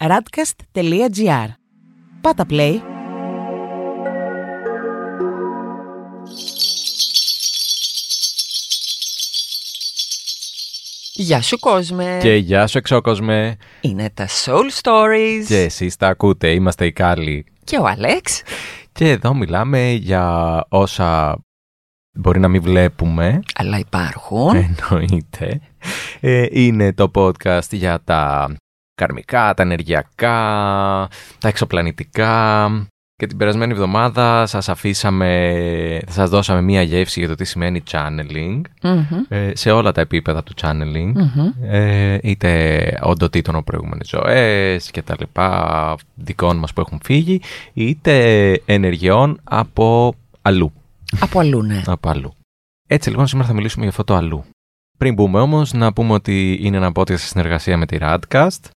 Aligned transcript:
radcast.gr. 0.00 1.48
Πάτα 2.20 2.44
play. 2.48 2.80
Γεια 11.12 11.42
σου 11.42 11.58
κόσμε! 11.58 12.18
Και 12.20 12.34
γεια 12.34 12.66
σου 12.66 12.78
εξώκοσμε. 12.78 13.56
Είναι 13.80 14.10
τα 14.10 14.26
Soul 14.44 14.80
Stories 14.82 15.44
Και 15.46 15.60
εσείς 15.62 15.96
τα 15.96 16.08
ακούτε, 16.08 16.50
είμαστε 16.50 16.86
οι 16.86 16.92
Κάλλοι. 16.92 17.46
και 17.64 17.76
ο 17.76 17.86
Αλέξ. 17.86 18.42
Και 18.92 19.10
εδώ 19.10 19.34
μιλάμε 19.34 19.90
για 19.90 20.64
όσα 20.68 21.38
μπορεί 22.12 22.38
να 22.40 22.48
μην 22.48 22.62
βλέπουμε, 22.62 23.40
Αλλά 23.54 23.78
υπάρχουν. 23.78 24.56
εννοείται. 24.90 25.60
Ε, 26.20 26.46
είναι 26.50 26.92
το 26.92 27.10
podcast 27.14 27.70
για 27.70 28.00
τα 28.04 28.48
καρμικά, 28.98 29.54
τα 29.54 29.62
ενεργειακά, 29.62 30.36
τα 31.38 31.48
εξωπλανητικά. 31.48 32.68
Και 33.14 33.26
την 33.26 33.36
περασμένη 33.36 33.72
εβδομάδα 33.72 34.46
σας 34.46 34.68
αφήσαμε, 34.68 36.00
σας 36.08 36.30
δώσαμε 36.30 36.62
μία 36.62 36.82
γεύση 36.82 37.18
για 37.18 37.28
το 37.28 37.34
τι 37.34 37.44
σημαίνει 37.44 37.82
channeling 37.90 38.60
Μμμ, 38.82 39.04
ε, 39.28 39.50
σε 39.54 39.70
όλα 39.70 39.92
τα 39.92 40.00
επίπεδα 40.00 40.42
του 40.42 40.52
channeling. 40.62 41.12
μμμ. 41.14 41.52
ε, 41.62 42.18
είτε 42.22 42.98
οντοτήτων 43.02 43.54
από 43.54 43.64
προηγούμενες 43.64 44.08
ζωές 44.08 44.90
και 44.90 45.02
τα 45.02 45.16
λοιπά 45.18 45.94
δικών 46.14 46.56
μας 46.56 46.72
που 46.72 46.80
έχουν 46.80 47.00
φύγει 47.02 47.40
είτε 47.72 48.52
ενεργειών 48.64 49.40
από 49.44 50.14
αλλού, 50.42 50.72
Από 51.20 51.40
αλλού, 51.40 51.62
ναι. 51.62 51.82
από 51.86 52.08
αλλού. 52.08 52.32
Έτσι 52.86 53.10
λοιπόν 53.10 53.26
σήμερα 53.26 53.48
θα 53.48 53.54
μιλήσουμε 53.54 53.80
για 53.80 53.90
αυτό 53.90 54.04
το 54.04 54.14
αλλού. 54.14 54.44
Πριν 54.98 55.14
μπούμε 55.14 55.40
όμως 55.40 55.72
να 55.72 55.92
πούμε 55.92 56.12
ότι 56.12 56.58
είναι 56.62 56.76
ένα 56.76 56.92
podcast 56.94 57.18
σε 57.18 57.26
συνεργασία 57.26 57.76
με 57.76 57.86
τη 57.86 57.96
Radcast 58.00 58.70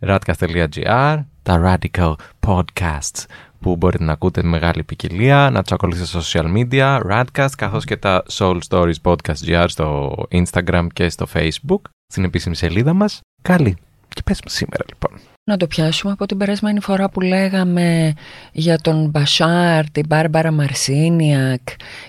radcast.gr 0.00 1.24
τα 1.42 1.78
Radical 1.92 2.14
Podcasts 2.46 3.24
που 3.60 3.76
μπορείτε 3.76 4.04
να 4.04 4.12
ακούτε 4.12 4.42
με 4.42 4.48
μεγάλη 4.48 4.82
ποικιλία, 4.82 5.50
να 5.52 5.62
τους 5.62 5.72
ακολουθήσετε 5.72 6.20
στα 6.20 6.40
social 6.42 6.52
media, 6.56 7.00
Radcast, 7.10 7.50
καθώς 7.56 7.84
και 7.84 7.96
τα 7.96 8.22
Soul 8.30 8.58
Stories 8.68 9.00
Podcast 9.02 9.46
GR 9.46 9.64
στο 9.68 10.14
Instagram 10.30 10.86
και 10.92 11.08
στο 11.08 11.26
Facebook, 11.34 11.80
στην 12.06 12.24
επίσημη 12.24 12.56
σελίδα 12.56 12.92
μας. 12.92 13.20
Καλή. 13.42 13.76
Και 14.08 14.22
πες 14.24 14.40
μας 14.44 14.52
σήμερα 14.52 14.84
λοιπόν. 14.88 15.20
Να 15.44 15.56
το 15.56 15.66
πιάσουμε 15.66 16.12
από 16.12 16.26
την 16.26 16.36
περασμένη 16.36 16.80
φορά 16.80 17.08
που 17.08 17.20
λέγαμε 17.20 18.12
για 18.52 18.78
τον 18.78 19.08
Μπασάρ, 19.08 19.90
την 19.90 20.06
Μπάρμπαρα 20.06 20.50
Μαρσίνιακ 20.50 21.60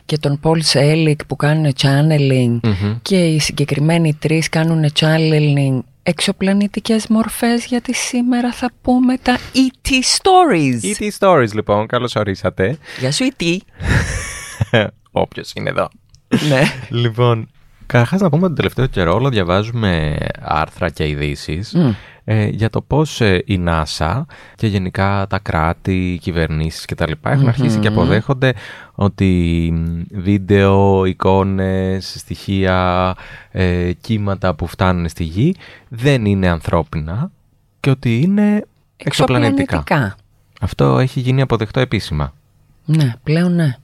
και 0.05 0.17
τον 0.17 0.39
Πολ 0.39 0.61
Σέλικ 0.61 1.25
που 1.25 1.35
κάνουν 1.35 1.73
channeling 1.81 2.59
Μμμ. 2.63 2.97
και 3.01 3.25
οι 3.25 3.39
συγκεκριμένοι 3.39 4.13
τρεις 4.13 4.49
κάνουν 4.49 4.85
channeling 4.99 5.79
εξωπλανητικές 6.09 7.07
μορφές 7.07 7.65
γιατί 7.65 7.93
σήμερα 7.93 8.51
θα 8.53 8.69
πούμε 8.81 9.17
τα 9.17 9.37
E.T. 9.37 9.89
Stories. 9.91 10.95
E.T. 10.97 11.09
Stories 11.19 11.51
λοιπόν, 11.53 11.87
καλώς 11.87 12.15
ορίσατε. 12.15 12.77
Γεια 12.99 13.11
σου 13.11 13.27
E.T. 13.37 13.57
Όποιος 15.11 15.51
είναι 15.55 15.69
εδώ. 15.69 15.89
ναι. 16.49 16.61
Λοιπόν, 16.89 17.49
καταρχάς 17.85 18.21
να 18.21 18.29
πούμε 18.29 18.45
ότι 18.45 18.55
τον 18.55 18.55
τελευταίο 18.55 18.85
καιρό 18.85 19.13
όλο 19.13 19.29
διαβάζουμε 19.29 20.17
άρθρα 20.41 20.89
και 20.89 21.07
ειδήσεις 21.07 21.73
Μμ. 21.73 21.91
Ε, 22.29 22.47
για 22.47 22.69
το 22.69 22.81
πώς 22.81 23.21
ε, 23.21 23.43
η 23.45 23.63
NASA 23.67 24.21
και 24.55 24.67
γενικά 24.67 25.25
τα 25.29 25.39
κράτη, 25.39 26.13
οι 26.13 26.17
κυβερνήσεις 26.17 26.85
και 26.85 26.95
τα 26.95 27.07
λοιπά 27.07 27.31
έχουν 27.31 27.47
αρχίσει 27.47 27.79
και 27.79 27.87
αποδέχονται 27.87 28.53
ότι 28.95 29.69
μ, 29.73 30.01
βίντεο, 30.19 31.05
εικόνες, 31.05 32.15
στοιχεία, 32.17 33.15
ε, 33.51 33.91
κύματα 34.01 34.55
που 34.55 34.67
φτάνουν 34.67 35.09
στη 35.09 35.23
γη 35.23 35.55
δεν 35.87 36.25
είναι 36.25 36.47
ανθρώπινα 36.47 37.31
και 37.79 37.89
ότι 37.89 38.21
είναι 38.21 38.65
εξωπλανητικά. 38.97 39.61
Εξωπλανητικά. 39.77 40.15
Αυτό 40.61 40.99
έχει 40.99 41.19
γίνει 41.19 41.41
αποδεκτό 41.41 41.79
επίσημα. 41.79 42.33
Ναι, 42.85 43.13
πλέον 43.23 43.55
ναι. 43.55 43.75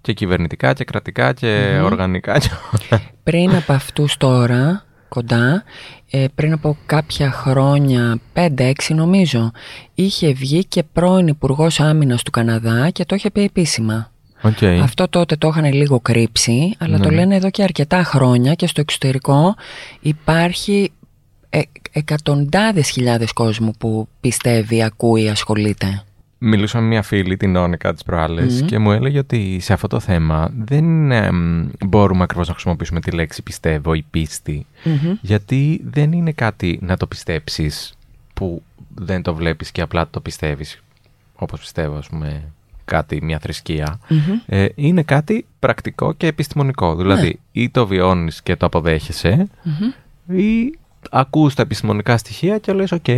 Και 0.00 0.12
κυβερνητικά 0.12 0.72
και 0.72 0.84
κρατικά 0.84 1.32
και 1.32 1.80
οργανικά 1.82 2.38
και 2.38 2.50
όλα. 2.72 3.02
Πριν 3.22 3.54
από 3.54 3.72
αυτούς 3.72 4.16
τώρα, 4.16 4.85
κοντά, 5.08 5.62
ε, 6.10 6.24
πριν 6.34 6.52
από 6.52 6.76
κάποια 6.86 7.30
χρόνια, 7.30 8.18
5-6 8.32 8.94
νομίζω, 8.94 9.50
είχε 9.94 10.32
βγει 10.32 10.64
και 10.64 10.82
πρώην 10.92 11.26
υπουργός 11.26 11.80
Άμυνας 11.80 12.22
του 12.22 12.30
Καναδά 12.30 12.90
και 12.90 13.04
το 13.04 13.14
είχε 13.14 13.30
πει 13.30 13.40
επίσημα. 13.42 14.10
Οκ. 14.42 14.62
Αυτό 14.82 15.08
τότε 15.08 15.36
το 15.36 15.48
είχαν 15.48 15.72
λίγο 15.72 16.00
κρύψει, 16.00 16.74
αλλά 16.78 16.98
το 16.98 17.08
Ναι. 17.08 17.14
λένε 17.14 17.34
εδώ 17.36 17.50
και 17.50 17.62
αρκετά 17.62 18.02
χρόνια 18.04 18.54
και 18.54 18.66
στο 18.66 18.80
εξωτερικό 18.80 19.54
υπάρχει 20.00 20.92
ε, 21.50 21.60
εκατοντάδες 21.92 22.88
χιλιάδες 22.90 23.32
κόσμου 23.32 23.70
που 23.78 24.08
πιστεύει, 24.20 24.82
ακούει, 24.82 25.28
ασχολείται. 25.28 26.02
Μιλούσα 26.38 26.80
με 26.80 26.86
μια 26.86 27.02
φίλη, 27.02 27.36
την 27.36 27.56
Όνικα, 27.56 27.92
τις 27.92 28.02
προάλλες 28.02 28.62
και 28.66 28.78
μου 28.78 28.92
έλεγε 28.92 29.18
ότι 29.18 29.58
σε 29.60 29.72
αυτό 29.72 29.86
το 29.86 30.00
θέμα 30.00 30.50
δεν 30.58 31.10
εμ, 31.10 31.68
μπορούμε 31.86 32.22
ακριβώς 32.22 32.46
να 32.46 32.52
χρησιμοποιήσουμε 32.52 33.00
τη 33.00 33.10
λέξη 33.10 33.42
πιστεύω 33.42 33.94
ή 33.94 34.04
πίστη 34.10 34.66
γιατί 35.20 35.80
δεν 35.84 36.12
είναι 36.12 36.32
κάτι 36.32 36.78
να 36.82 36.96
το 36.96 37.06
πιστέψεις 37.06 37.94
που 38.34 38.62
δεν 38.94 39.22
το 39.22 39.34
βλέπεις 39.34 39.70
και 39.70 39.80
απλά 39.80 40.08
το 40.10 40.20
πιστεύεις 40.20 40.82
όπως 41.34 41.60
πιστεύω 41.60 41.96
ας 41.96 42.08
πούμε 42.08 42.42
κάτι, 42.84 43.22
μια 43.22 43.38
θρησκεία. 43.38 43.98
Ε, 44.46 44.66
είναι 44.74 45.02
κάτι 45.02 45.46
πρακτικό 45.58 46.12
και 46.12 46.26
επιστημονικό. 46.26 46.96
Δηλαδή 46.96 47.38
ή 47.52 47.70
το 47.70 47.86
βιώνεις 47.86 48.42
και 48.42 48.56
το 48.56 48.66
αποδέχεσαι 48.66 49.48
ή 50.26 50.78
ακούς 51.10 51.54
τα 51.54 51.62
επιστημονικά 51.62 52.16
στοιχεία 52.16 52.58
και 52.58 52.72
λες 52.72 52.92
οκ, 52.92 53.08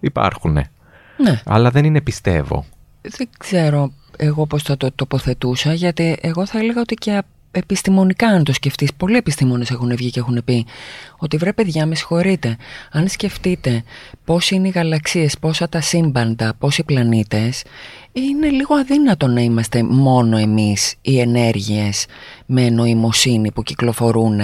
υπάρχουνε 0.00 0.70
Ναι. 1.16 1.40
αλλά 1.44 1.70
δεν 1.70 1.84
είναι 1.84 2.00
πιστεύω. 2.00 2.64
Δεν 3.00 3.28
ξέρω 3.38 3.92
εγώ 4.16 4.46
πώς 4.46 4.62
θα 4.62 4.76
το 4.76 4.92
τοποθετούσα 4.94 5.72
γιατί 5.72 6.16
εγώ 6.20 6.46
θα 6.46 6.58
έλεγα 6.58 6.80
ότι 6.80 6.94
και 6.94 7.12
α- 7.12 7.22
επιστημονικά 7.58 8.26
αν 8.28 8.44
το 8.44 8.52
σκεφτείς 8.52 8.94
πολλοί 8.96 9.16
επιστήμονες 9.16 9.70
έχουν 9.70 9.96
βγει 9.96 10.10
και 10.10 10.20
έχουν 10.20 10.42
πει 10.44 10.66
ότι 11.18 11.36
βρε 11.36 11.52
παιδιά 11.52 11.86
με 11.86 11.94
συγχωρείτε 11.94 12.56
αν 12.92 13.08
σκεφτείτε 13.08 13.82
πώς 14.24 14.50
είναι 14.50 14.68
οι 14.68 14.70
γαλαξίες, 14.70 15.38
πόσα 15.38 15.68
τα 15.68 15.80
σύμπαντα, 15.80 16.54
πόσοι 16.58 16.84
πλανήτες 16.84 17.62
είναι 18.12 18.48
λίγο 18.48 18.74
αδύνατο 18.74 19.26
να 19.26 19.40
είμαστε 19.40 19.82
μόνο 19.82 20.36
εμείς 20.36 20.94
οι 21.00 21.20
ενέργειες 21.20 22.06
με 22.46 22.70
νοημοσύνη 22.70 23.52
που 23.52 23.62
κυκλοφορούν 23.62 24.40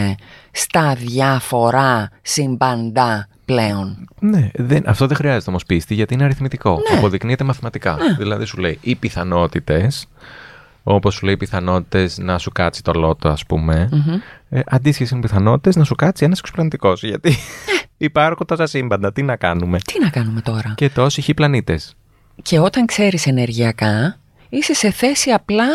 στα 0.51 0.95
διάφορα 0.95 2.11
σύμπαντα 2.23 3.29
πλέον. 3.45 4.09
Ναι, 4.21 4.51
δεν, 4.55 4.83
αυτό 4.87 5.07
δεν 5.07 5.17
χρειάζεται 5.17 5.51
όμω 5.51 5.59
πίστη 5.67 5.95
γιατί 5.95 6.15
είναι 6.15 6.25
αριθμητικό. 6.25 6.71
Ναι. 6.71 6.99
Αποδεικνύεται 6.99 7.45
μαθηματικά. 7.45 7.97
Δηλαδή 8.19 8.45
σου 8.45 8.57
λέει 8.57 8.79
οι 8.81 8.95
πιθανότητες, 8.95 10.07
όπως 10.83 11.15
σου 11.15 11.25
λέει 11.25 11.35
οι 11.35 11.37
πιθανότητες 11.37 12.19
να 12.19 12.39
σου 12.39 12.51
κάτσει 12.51 12.83
το 12.83 12.93
λότο, 12.93 13.29
ας 13.29 13.47
πούμε, 13.47 13.89
ε, 14.49 14.61
αντίστοιχες 14.67 15.11
είναι 15.11 15.21
οι 15.21 15.23
πιθανότητες 15.23 15.77
να 15.77 15.85
σου 15.85 15.95
κάτσει 15.95 16.25
ένας 16.25 16.39
εξωπλανητικός. 16.39 17.03
Γιατί 17.03 17.37
υπάρχουν 17.97 18.47
τόσα 18.47 18.67
σύμπαντα, 18.67 19.13
τι 19.13 19.23
να 19.23 19.37
κάνουμε; 19.37 19.79
Τι 19.79 20.01
να 20.01 20.09
κάνουμε 20.11 20.41
τώρα; 20.41 20.75
Και 20.77 20.91
τόσοι 20.91 21.21
χι 21.23 21.35
πλανήτες. 21.35 21.95
Και 22.43 22.59
όταν 22.59 22.87
ξέρεις 22.87 23.27
ενεργειακά, 23.27 24.17
είσαι 24.49 24.75
σε 24.75 24.91
θέση 24.91 25.31
απλά 25.31 25.67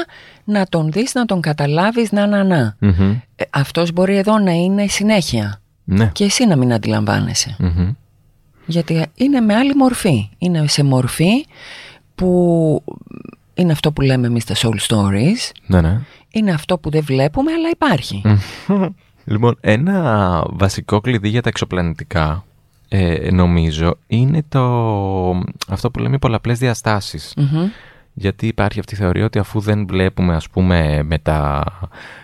να 0.43 0.65
τον 0.65 0.91
δεις, 0.91 1.13
να 1.13 1.25
τον 1.25 1.41
καταλάβεις, 1.41 2.11
να 2.11 2.27
να 2.27 2.43
να. 2.43 2.75
Ε, 3.35 3.43
αυτός 3.49 3.91
μπορεί 3.91 4.17
εδώ 4.17 4.39
να 4.39 4.51
είναι 4.51 4.83
η 4.83 4.89
συνέχεια 4.89 5.61
Ναι. 5.83 6.09
και 6.13 6.23
εσύ 6.23 6.45
να 6.45 6.55
μην 6.55 6.73
αντιλαμβάνεσαι. 6.73 7.55
Μμμ. 7.59 7.91
Γιατί 8.65 9.05
είναι 9.15 9.39
με 9.39 9.55
άλλη 9.55 9.75
μορφή. 9.75 10.29
Είναι 10.37 10.67
σε 10.67 10.83
μορφή 10.83 11.45
που 12.15 12.83
είναι 13.57 13.71
αυτό 13.71 13.91
που 13.91 14.01
λέμε 14.01 14.27
εμείς 14.27 14.45
τα 14.45 14.55
soul 14.55 14.77
stories. 14.87 15.51
Ναι, 15.65 15.81
ναι. 15.81 16.01
Είναι 16.31 16.51
αυτό 16.51 16.77
που 16.77 16.89
δεν 16.89 17.03
βλέπουμε 17.03 17.51
αλλά 17.51 17.69
υπάρχει. 17.69 18.21
Λοιπόν, 19.29 19.57
ένα 19.59 20.43
βασικό 20.49 21.01
κλειδί 21.01 21.29
για 21.29 21.41
τα 21.41 21.49
εξωπλανητικά, 21.49 22.45
ε, 22.87 23.31
νομίζω, 23.31 23.97
είναι 24.07 24.43
το, 24.49 24.63
αυτό 25.67 25.91
που 25.91 25.99
λέμε 25.99 26.15
οι 26.15 26.19
πολλαπλές 26.19 26.59
διαστάσεις. 26.59 27.33
Μμμ. 27.37 27.69
Γιατί 28.13 28.47
υπάρχει 28.47 28.79
αυτή 28.79 28.93
η 28.93 28.97
θεωρία 28.97 29.25
ότι 29.25 29.39
αφού 29.39 29.59
δεν 29.59 29.87
βλέπουμε, 29.87 30.35
ας 30.35 30.49
πούμε, 30.49 31.03
με, 31.03 31.17
τα, 31.17 31.63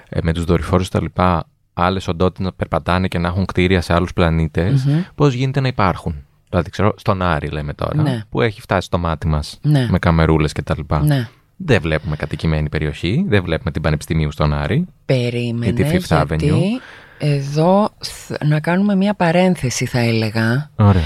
ε, 0.09 0.19
με 0.23 0.33
τους 0.33 0.43
δορυφόρους 0.43 0.89
τα 0.89 1.01
λοιπά, 1.01 1.47
άλλες 1.73 2.07
οντότητες 2.07 2.45
να 2.45 2.53
περπατάνε 2.53 3.07
και 3.07 3.19
να 3.19 3.27
έχουν 3.27 3.45
κτίρια 3.45 3.81
σε 3.81 3.93
άλλους 3.93 4.13
πλανήτες, 4.13 4.87
πώς 5.15 5.33
γίνεται 5.33 5.59
να 5.59 5.67
υπάρχουν; 5.67 6.25
Δηλαδή, 6.53 6.69
ξέρω, 6.71 6.93
στον 6.97 7.21
Άρη 7.21 7.47
λέμε 7.47 7.73
τώρα, 7.73 8.01
Ναι. 8.01 8.21
που 8.29 8.41
έχει 8.41 8.61
φτάσει 8.61 8.85
στο 8.87 8.97
μάτι 8.97 9.27
μας 9.27 9.59
Ναι. 9.61 9.87
με 9.89 9.99
καμερούλες 9.99 10.51
και 10.51 10.61
τα 10.61 10.73
λοιπά. 10.77 11.03
Ναι. 11.03 11.27
Δεν 11.55 11.81
βλέπουμε 11.81 12.15
κατοικημένη 12.15 12.69
περιοχή, 12.69 13.25
δεν 13.27 13.43
βλέπουμε 13.43 13.71
την 13.71 13.81
Πανεπιστημίου 13.81 14.31
στον 14.31 14.53
Άρη. 14.53 14.85
Περίμενες 15.05 15.69
Ή 15.69 15.73
τη 15.73 15.83
Fifth 15.83 16.25
γιατί 16.27 16.51
Avenue. 16.51 16.81
εδώ 17.17 17.89
θ- 18.03 18.43
να 18.43 18.59
κάνουμε 18.59 18.95
μια 18.95 19.13
παρένθεση 19.13 19.85
θα 19.85 19.99
έλεγα. 19.99 20.69
Ωραία. 20.75 21.01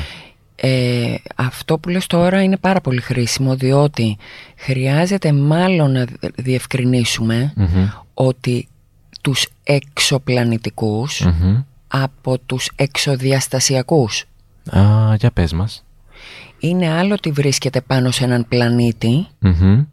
Ε, 0.55 1.15
αυτό 1.35 1.77
που 1.79 1.89
λες 1.89 2.07
τώρα 2.07 2.41
είναι 2.44 2.57
πάρα 2.57 2.81
πολύ 2.81 3.01
χρήσιμο 3.01 3.55
διότι 3.55 4.17
χρειάζεται 4.57 5.31
μάλλον 5.33 5.91
να 5.91 6.05
διευκρινίσουμε 6.35 7.53
Μμμ. 7.55 7.88
ότι 8.13 8.67
τους 9.21 9.47
εξωπλανητικούς 9.63 11.19
Μμμ. 11.25 11.61
από 11.88 12.38
τους 12.45 12.71
εξοδιαστασιακούς. 12.75 14.25
Α, 14.69 15.16
για 15.16 15.31
πες 15.31 15.54
μας. 15.54 15.86
Είναι 16.60 16.90
άλλο 16.90 17.14
ότι 17.14 17.31
βρίσκεται 17.31 17.81
πάνω 17.81 18.12
σε 18.12 18.24
έναν 18.24 18.46
πλανήτη 18.48 19.28
Μμμ. 19.40 19.84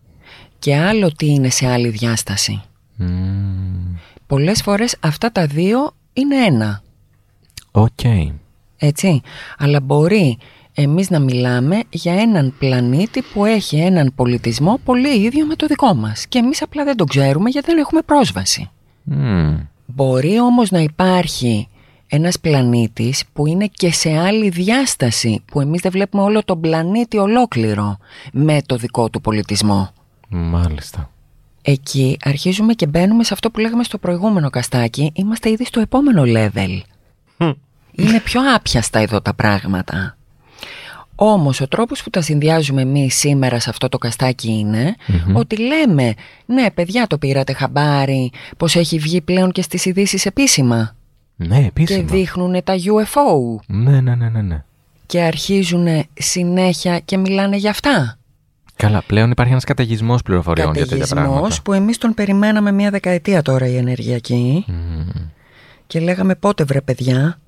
και 0.58 0.76
άλλο 0.76 1.12
τι 1.12 1.26
είναι 1.26 1.48
σε 1.50 1.66
άλλη 1.68 1.88
διάσταση. 1.88 2.62
Μμμ. 2.96 3.94
Πολλές 4.26 4.62
φορές 4.62 4.96
αυτά 5.00 5.32
τα 5.32 5.46
δύο 5.46 5.92
είναι 6.12 6.36
ένα. 6.36 6.82
Οκ. 7.70 7.98
Έτσι. 8.76 9.20
Αλλά 9.58 9.80
μπορεί 9.80 10.38
εμείς 10.74 11.10
να 11.10 11.18
μιλάμε 11.18 11.80
για 11.90 12.14
έναν 12.14 12.54
πλανήτη 12.58 13.22
που 13.32 13.44
έχει 13.44 13.76
έναν 13.76 14.12
πολιτισμό 14.14 14.78
πολύ 14.84 15.22
ίδιο 15.24 15.46
με 15.46 15.54
το 15.56 15.66
δικό 15.66 15.94
μας. 15.94 16.26
Και 16.26 16.38
εμείς 16.38 16.62
απλά 16.62 16.84
δεν 16.84 16.96
το 16.96 17.04
ξέρουμε 17.04 17.50
γιατί 17.50 17.66
δεν 17.66 17.78
έχουμε 17.78 18.00
πρόσβαση. 18.02 18.70
Μμμ. 19.02 19.56
Μπορεί 19.86 20.40
όμως 20.40 20.70
να 20.70 20.78
υπάρχει 20.80 21.68
ένας 22.08 22.40
πλανήτης 22.40 23.24
που 23.32 23.46
είναι 23.46 23.66
και 23.66 23.92
σε 23.92 24.18
άλλη 24.18 24.48
διάσταση 24.48 25.42
που 25.44 25.60
εμείς 25.60 25.80
δεν 25.80 25.90
βλέπουμε 25.90 26.22
όλο 26.22 26.44
τον 26.44 26.60
πλανήτη 26.60 27.16
ολόκληρο 27.16 27.98
με 28.32 28.62
το 28.66 28.76
δικό 28.76 29.10
του 29.10 29.20
πολιτισμό. 29.20 29.90
Μάλιστα. 30.28 31.10
Εκεί 31.62 32.16
αρχίζουμε 32.24 32.72
και 32.72 32.86
μπαίνουμε 32.86 33.24
σε 33.24 33.34
αυτό 33.34 33.50
που 33.50 33.60
λέγαμε 33.60 33.84
στο 33.84 33.98
προηγούμενο 33.98 34.50
καστάκι. 34.50 35.10
Είμαστε 35.14 35.50
ήδη 35.50 35.64
στο 35.64 35.80
επόμενο 35.80 36.22
level. 36.26 36.80
Είναι 37.92 38.20
πιο 38.20 38.54
άπιαστα 38.54 38.98
εδώ 38.98 39.20
τα 39.20 39.34
πράγματα. 39.34 40.16
Όμως 41.14 41.60
ο 41.60 41.68
τρόπος 41.68 42.02
που 42.02 42.10
τα 42.10 42.20
συνδυάζουμε 42.20 42.82
εμείς 42.82 43.14
σήμερα 43.14 43.60
σε 43.60 43.70
αυτό 43.70 43.88
το 43.88 43.98
καστάκι 43.98 44.50
είναι 44.50 44.94
ότι 45.32 45.56
λέμε 45.56 46.14
ναι 46.46 46.70
παιδιά 46.70 47.06
το 47.06 47.18
πήρατε 47.18 47.52
χαμπάρι 47.52 48.32
πως 48.56 48.76
έχει 48.76 48.98
βγει 48.98 49.20
πλέον 49.20 49.52
και 49.52 49.62
στις 49.62 49.84
ειδήσεις 49.84 50.26
επίσημα 50.26 50.96
Ναι, 51.36 51.60
και 51.60 51.66
επίσημα. 51.66 52.02
δείχνουν 52.02 52.62
τα 52.64 52.74
UFO 52.76 53.60
Ναι, 53.66 54.00
ναι, 54.00 54.14
ναι, 54.14 54.28
ναι, 54.28 54.42
ναι. 54.42 54.64
και 55.06 55.20
αρχίζουν 55.20 55.86
συνέχεια 56.14 56.98
και 56.98 57.16
μιλάνε 57.16 57.56
για 57.56 57.70
αυτά. 57.70 58.18
Καλά, 58.76 59.02
πλέον 59.06 59.30
υπάρχει 59.30 59.52
ένας 59.52 59.64
καταιγισμός 59.64 60.22
πληροφοριών 60.22 60.74
για 60.74 60.86
τέτοια 60.86 61.06
πράγματα. 61.06 61.24
Καταιγισμός 61.26 61.62
που 61.62 61.72
εμείς 61.72 61.98
τον 61.98 62.14
περιμέναμε 62.14 62.72
μια 62.72 62.90
δεκαετία 62.90 63.42
τώρα 63.42 63.66
η 63.66 63.76
ενεργειακή 63.76 64.64
Μμμ. 64.68 65.08
και 65.86 66.00
λέγαμε 66.00 66.34
πότε 66.34 66.64
βρε 66.64 66.80
παιδιά 66.80 67.38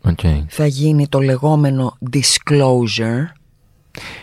Οκ. 0.00 0.18
θα 0.48 0.66
γίνει 0.66 1.08
το 1.08 1.20
λεγόμενο 1.20 1.96
disclosure. 2.12 3.22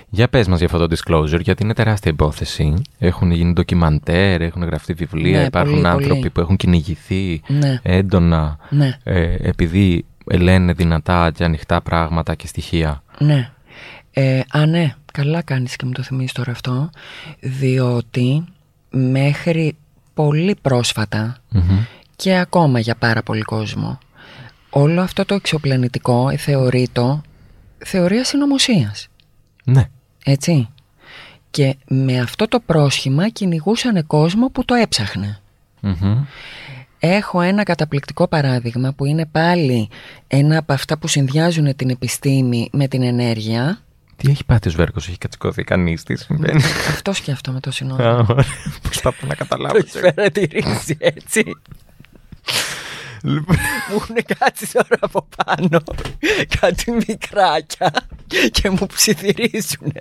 Για 0.10 0.28
πες 0.30 0.48
μας 0.48 0.58
για 0.60 0.68
αυτό 0.72 0.88
το 0.88 0.96
disclosure, 0.96 1.42
γιατί 1.42 1.64
είναι 1.64 1.74
τεράστια 1.74 2.12
υπόθεση. 2.12 2.74
Έχουν 3.00 3.32
γίνει 3.32 3.54
ντοκιμαντέρ, 3.54 4.42
έχουν 4.42 4.64
γραφτεί 4.64 4.94
βιβλία, 4.94 5.40
Ναι, 5.40 5.46
υπάρχουν 5.46 5.74
πολύ, 5.76 5.88
άνθρωποι 5.88 6.18
πολύ. 6.20 6.30
που 6.30 6.40
έχουν 6.40 6.56
κυνηγηθεί 6.56 7.42
Ναι. 7.48 7.80
έντονα 7.84 8.58
Ναι, 8.70 8.98
ε, 9.04 9.36
επειδή 9.42 10.06
λένε 10.26 10.74
δυνατά 10.74 11.32
και 11.32 11.44
ανοιχτά 11.44 11.82
πράγματα 11.82 12.36
και 12.36 12.48
στοιχεία. 12.48 13.04
ναι. 13.20 13.50
Ε, 14.14 14.42
α, 14.52 14.66
ναι, 14.66 14.94
καλά 15.14 15.42
κάνεις 15.42 15.76
και 15.76 15.86
μου 15.86 15.92
το 15.92 16.04
θυμίζεις 16.04 16.32
τώρα 16.32 16.52
αυτό, 16.52 16.90
διότι 17.40 18.44
μέχρι 18.90 19.76
πολύ 20.14 20.56
πρόσφατα 20.62 21.38
Μμμ. 21.50 21.80
και 22.16 22.36
ακόμα 22.38 22.80
για 22.80 22.96
πάρα 22.96 23.24
πολύ 23.24 23.42
κόσμο, 23.42 23.98
όλο 24.70 25.02
αυτό 25.02 25.26
το 25.26 25.34
εξωπλανητικό 25.36 26.32
θεωρείτο 26.38 27.22
θεωρία 27.78 28.24
συνωμοσίας. 28.24 29.08
Ναι. 29.72 29.90
Έτσι. 30.24 30.70
Και 31.52 31.76
με 31.88 32.20
αυτό 32.20 32.48
το 32.48 32.60
πρόσχημα 32.60 33.30
κυνηγούσαν 33.30 34.08
κόσμο 34.08 34.50
που 34.50 34.66
το 34.66 34.74
έψαχνε. 34.74 35.40
Μμμ. 35.80 36.24
Έχω 37.00 37.42
ένα 37.42 37.64
καταπληκτικό 37.64 38.28
παράδειγμα 38.28 38.94
που 38.94 39.06
είναι 39.06 39.26
πάλι 39.26 39.90
ένα 40.28 40.58
από 40.58 40.74
αυτά 40.74 40.98
που 40.98 41.08
συνδυάζουν 41.08 41.76
την 41.76 41.90
επιστήμη 41.90 42.70
με 42.72 42.88
την 42.88 43.04
ενέργεια. 43.04 43.80
Τι 44.16 44.30
έχει 44.32 44.46
πάθει 44.46 44.68
ο 44.68 44.72
Σβέρκος, 44.72 45.08
έχει 45.08 45.18
κατσικώθει 45.18 45.64
κανείς, 45.64 46.04
τι 46.04 46.16
συμβαίνει; 46.16 46.64
Αυτός 46.94 47.18
σκέφτομαι 47.18 47.60
το 47.60 47.72
συνόλο. 47.72 48.04
Α, 48.04 48.26
ωραία. 48.30 48.46
Προσπαθώ 48.82 49.28
να 49.28 49.36
καταλάβω. 49.36 49.80
παρατηρήσει 50.16 50.98
έτσι. 51.00 51.44
Λοιπόν, 53.24 53.56
Μου 53.90 53.96
έχουν 53.96 54.16
κάτσει 54.38 54.72
τώρα 54.72 54.98
από 55.00 55.28
πάνω 55.46 55.84
κάτι 56.60 56.92
μικράκια 56.92 57.92
και 58.52 58.70
μου 58.70 58.86
ψιθυρίζουν. 58.94 59.94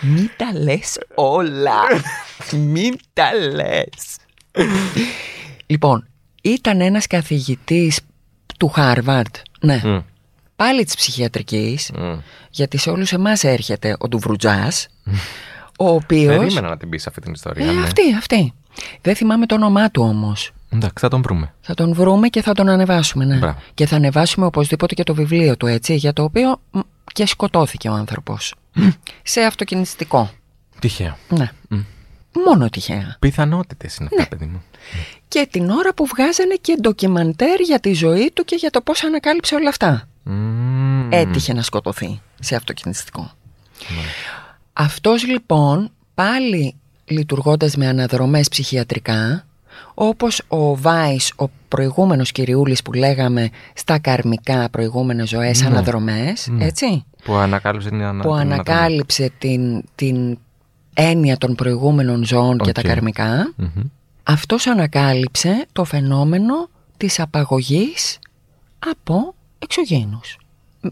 Μην 0.00 0.30
τα 0.36 0.52
λες 0.58 0.98
όλα. 1.14 1.80
Μην 2.52 2.96
τα 3.12 3.32
λες. 3.34 4.16
λοιπόν, 5.66 6.08
ήταν 6.42 6.80
ένας 6.80 7.06
καθηγητής 7.06 8.00
του 8.58 8.68
Χάρβαρντ. 8.68 9.34
Ναι. 9.60 9.80
Μμ. 9.84 9.98
Πάλι 10.56 10.84
της 10.84 10.94
ψυχιατρικής. 10.94 11.90
Μμ. 11.94 12.18
Γιατί 12.50 12.76
σε 12.76 12.90
όλους 12.90 13.12
εμάς 13.12 13.44
έρχεται 13.44 13.96
ο 13.98 14.08
Ντουβρουτζάς. 14.08 14.88
ο 15.78 15.88
οποίος... 15.88 16.36
Περίμενα 16.36 16.68
να 16.68 16.76
την 16.76 16.88
πεις 16.88 17.06
αυτή 17.06 17.20
την 17.20 17.32
ιστορία. 17.32 17.66
Ε, 17.66 17.72
ναι. 17.72 17.82
αυτή, 17.82 18.14
αυτή. 18.14 18.52
Δεν 19.00 19.16
θυμάμαι 19.16 19.46
το 19.46 19.54
όνομά 19.54 19.90
του 19.90 20.02
όμως. 20.02 20.52
Εντάξει, 20.72 20.94
θα 21.00 21.08
τον 21.08 21.22
βρούμε. 21.22 21.54
Θα 21.60 21.74
τον 21.74 21.94
βρούμε 21.94 22.28
και 22.28 22.42
θα 22.42 22.52
τον 22.52 22.68
ανεβάσουμε, 22.68 23.24
ναι. 23.24 23.36
Μπράβο. 23.36 23.58
Και 23.74 23.86
θα 23.86 23.96
ανεβάσουμε 23.96 24.46
οπωσδήποτε 24.46 24.94
και 24.94 25.02
το 25.02 25.14
βιβλίο 25.14 25.56
του, 25.56 25.66
έτσι, 25.66 25.94
για 25.94 26.12
το 26.12 26.22
οποίο 26.22 26.60
μ, 26.70 26.78
και 27.12 27.26
σκοτώθηκε 27.26 27.88
ο 27.88 27.92
άνθρωπος. 27.92 28.54
Σε 29.22 29.40
αυτοκινηστικό. 29.40 30.30
Τυχαίο. 30.78 31.16
Ναι. 31.28 31.50
Μόνο 32.46 32.68
τυχαία. 32.68 33.16
Πιθανότητες 33.18 33.96
είναι 33.96 34.08
Ναι. 34.12 34.22
αυτά, 34.22 34.36
παιδί 34.36 34.50
μου. 34.50 34.62
Και 35.28 35.48
την 35.50 35.70
ώρα 35.70 35.94
που 35.94 36.06
βγάζανε 36.06 36.54
και 36.60 36.76
ντοκιμαντέρ 36.80 37.60
για 37.60 37.80
τη 37.80 37.92
ζωή 37.92 38.30
του 38.34 38.44
και 38.44 38.56
για 38.58 38.70
το 38.70 38.80
πώς 38.80 39.04
ανακάλυψε 39.04 39.54
όλα 39.54 39.68
αυτά. 39.68 40.08
Μμμ. 40.22 41.08
Έτυχε 41.12 41.52
να 41.52 41.62
σκοτωθεί 41.62 42.20
σε 42.40 42.54
αυτοκινηστικό. 42.56 43.30
Αυτός 44.72 45.26
λοιπόν 45.26 45.90
πάλι 46.14 46.74
λειτουργώντας 47.04 47.76
με 47.76 47.86
αναδρομές 47.88 48.48
ψυχιατρικά 48.48 49.46
όπως 49.94 50.42
ο 50.48 50.76
Βάις, 50.76 51.32
ο 51.36 51.44
προηγούμενος 51.68 52.32
κυριούλης 52.32 52.82
που 52.82 52.92
λέγαμε 52.92 53.48
στα 53.74 53.98
καρμικά 53.98 54.68
προηγούμενες 54.70 55.28
ζωές 55.28 55.60
Ναι. 55.60 55.66
αναδρομές, 55.66 56.46
Ναι. 56.50 56.64
έτσι, 56.64 57.04
Που 57.24 57.34
ανακάλυψε 57.34 57.88
την 57.88 58.02
ανα... 58.02 58.22
που 58.22 58.30
την 58.30 58.38
ανακάλυψε 58.40 59.30
την, 59.38 59.82
την 59.94 60.38
έννοια 60.94 61.36
των 61.36 61.54
προηγούμενων 61.54 62.24
ζωών 62.24 62.58
και 62.58 62.72
τα 62.72 62.80
Οκ. 62.84 62.88
καρμικά, 62.88 63.52
Μμμ. 63.56 63.68
αυτός 64.22 64.66
ανακάλυψε 64.66 65.66
το 65.72 65.84
φαινόμενο 65.84 66.68
της 66.96 67.20
απαγωγής 67.20 68.18
από 68.90 69.34
εξωγήινους. 69.58 70.36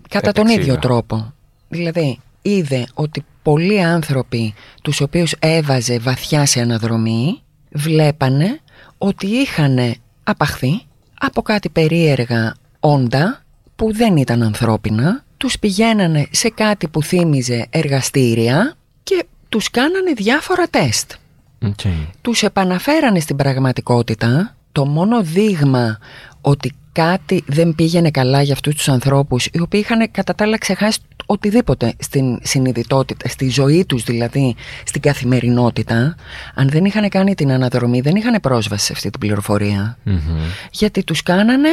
Κατά 0.09 0.33
τον 0.33 0.45
Επεξήγα. 0.47 0.63
ίδιο 0.73 0.79
τρόπο. 0.79 1.33
Δηλαδή, 1.69 2.19
είδε 2.43 2.87
ότι 2.95 3.25
πολλοί 3.43 3.83
άνθρωποι 3.83 4.55
τους 4.83 5.01
οποίους 5.01 5.33
έβαζε 5.39 5.99
βαθιά 5.99 6.47
σε 6.47 6.61
αναδρομή 6.61 7.43
βλέπανε 7.73 8.61
ότι 9.03 9.27
είχαν 9.27 9.95
απαχθεί 10.23 10.83
από 11.21 11.43
κάτι 11.43 11.69
περίεργα 11.69 12.55
όντα 12.81 13.43
που 13.77 13.93
δεν 13.93 14.17
ήταν 14.17 14.43
ανθρώπινα, 14.43 15.25
τους 15.37 15.59
πηγαίνανε 15.59 16.27
σε 16.31 16.49
κάτι 16.49 16.89
που 16.89 17.03
θύμιζε 17.03 17.67
εργαστήρια 17.71 18.75
και 19.03 19.25
τους 19.49 19.71
κάνανε 19.71 20.13
διάφορα 20.13 20.67
τεστ 20.69 21.13
Οκ. 21.63 21.81
τους 22.21 22.43
επαναφέρανε 22.43 23.21
στην 23.21 23.37
πραγματικότητα 23.37 24.57
το 24.73 24.87
μόνο 24.87 25.23
δείγμα 25.23 25.99
ότι 26.41 26.73
κάτι 26.93 27.45
δεν 27.47 27.75
πήγαινε 27.75 28.11
καλά 28.11 28.43
για 28.43 28.53
αυτούς 28.53 28.75
τους 28.75 28.89
ανθρώπους 28.89 29.47
οι 29.47 29.61
οποίοι 29.61 29.81
είχαν 29.85 30.11
κατά 30.11 30.35
τα 30.35 30.45
άλλα 30.45 30.59
ξεχάσει 30.59 30.99
οτιδήποτε 31.31 31.95
στην 31.99 32.39
συνειδητότητα, 32.43 33.29
στη 33.29 33.49
ζωή 33.49 33.85
τους 33.85 34.03
δηλαδή, 34.03 34.57
στην 34.85 35.01
καθημερινότητα 35.01 36.15
αν 36.55 36.69
δεν 36.69 36.85
είχαν 36.85 37.09
κάνει 37.09 37.35
την 37.35 37.53
αναδρομή 37.53 38.01
δεν 38.01 38.17
είχαν 38.17 38.41
πρόσβαση 38.41 38.85
σε 38.85 38.93
αυτή 38.93 39.11
την 39.11 39.21
πληροφορία 39.21 39.99
Μμμ. 40.03 40.19
γιατί 40.71 41.05
τους 41.05 41.23
κάνανε, 41.23 41.69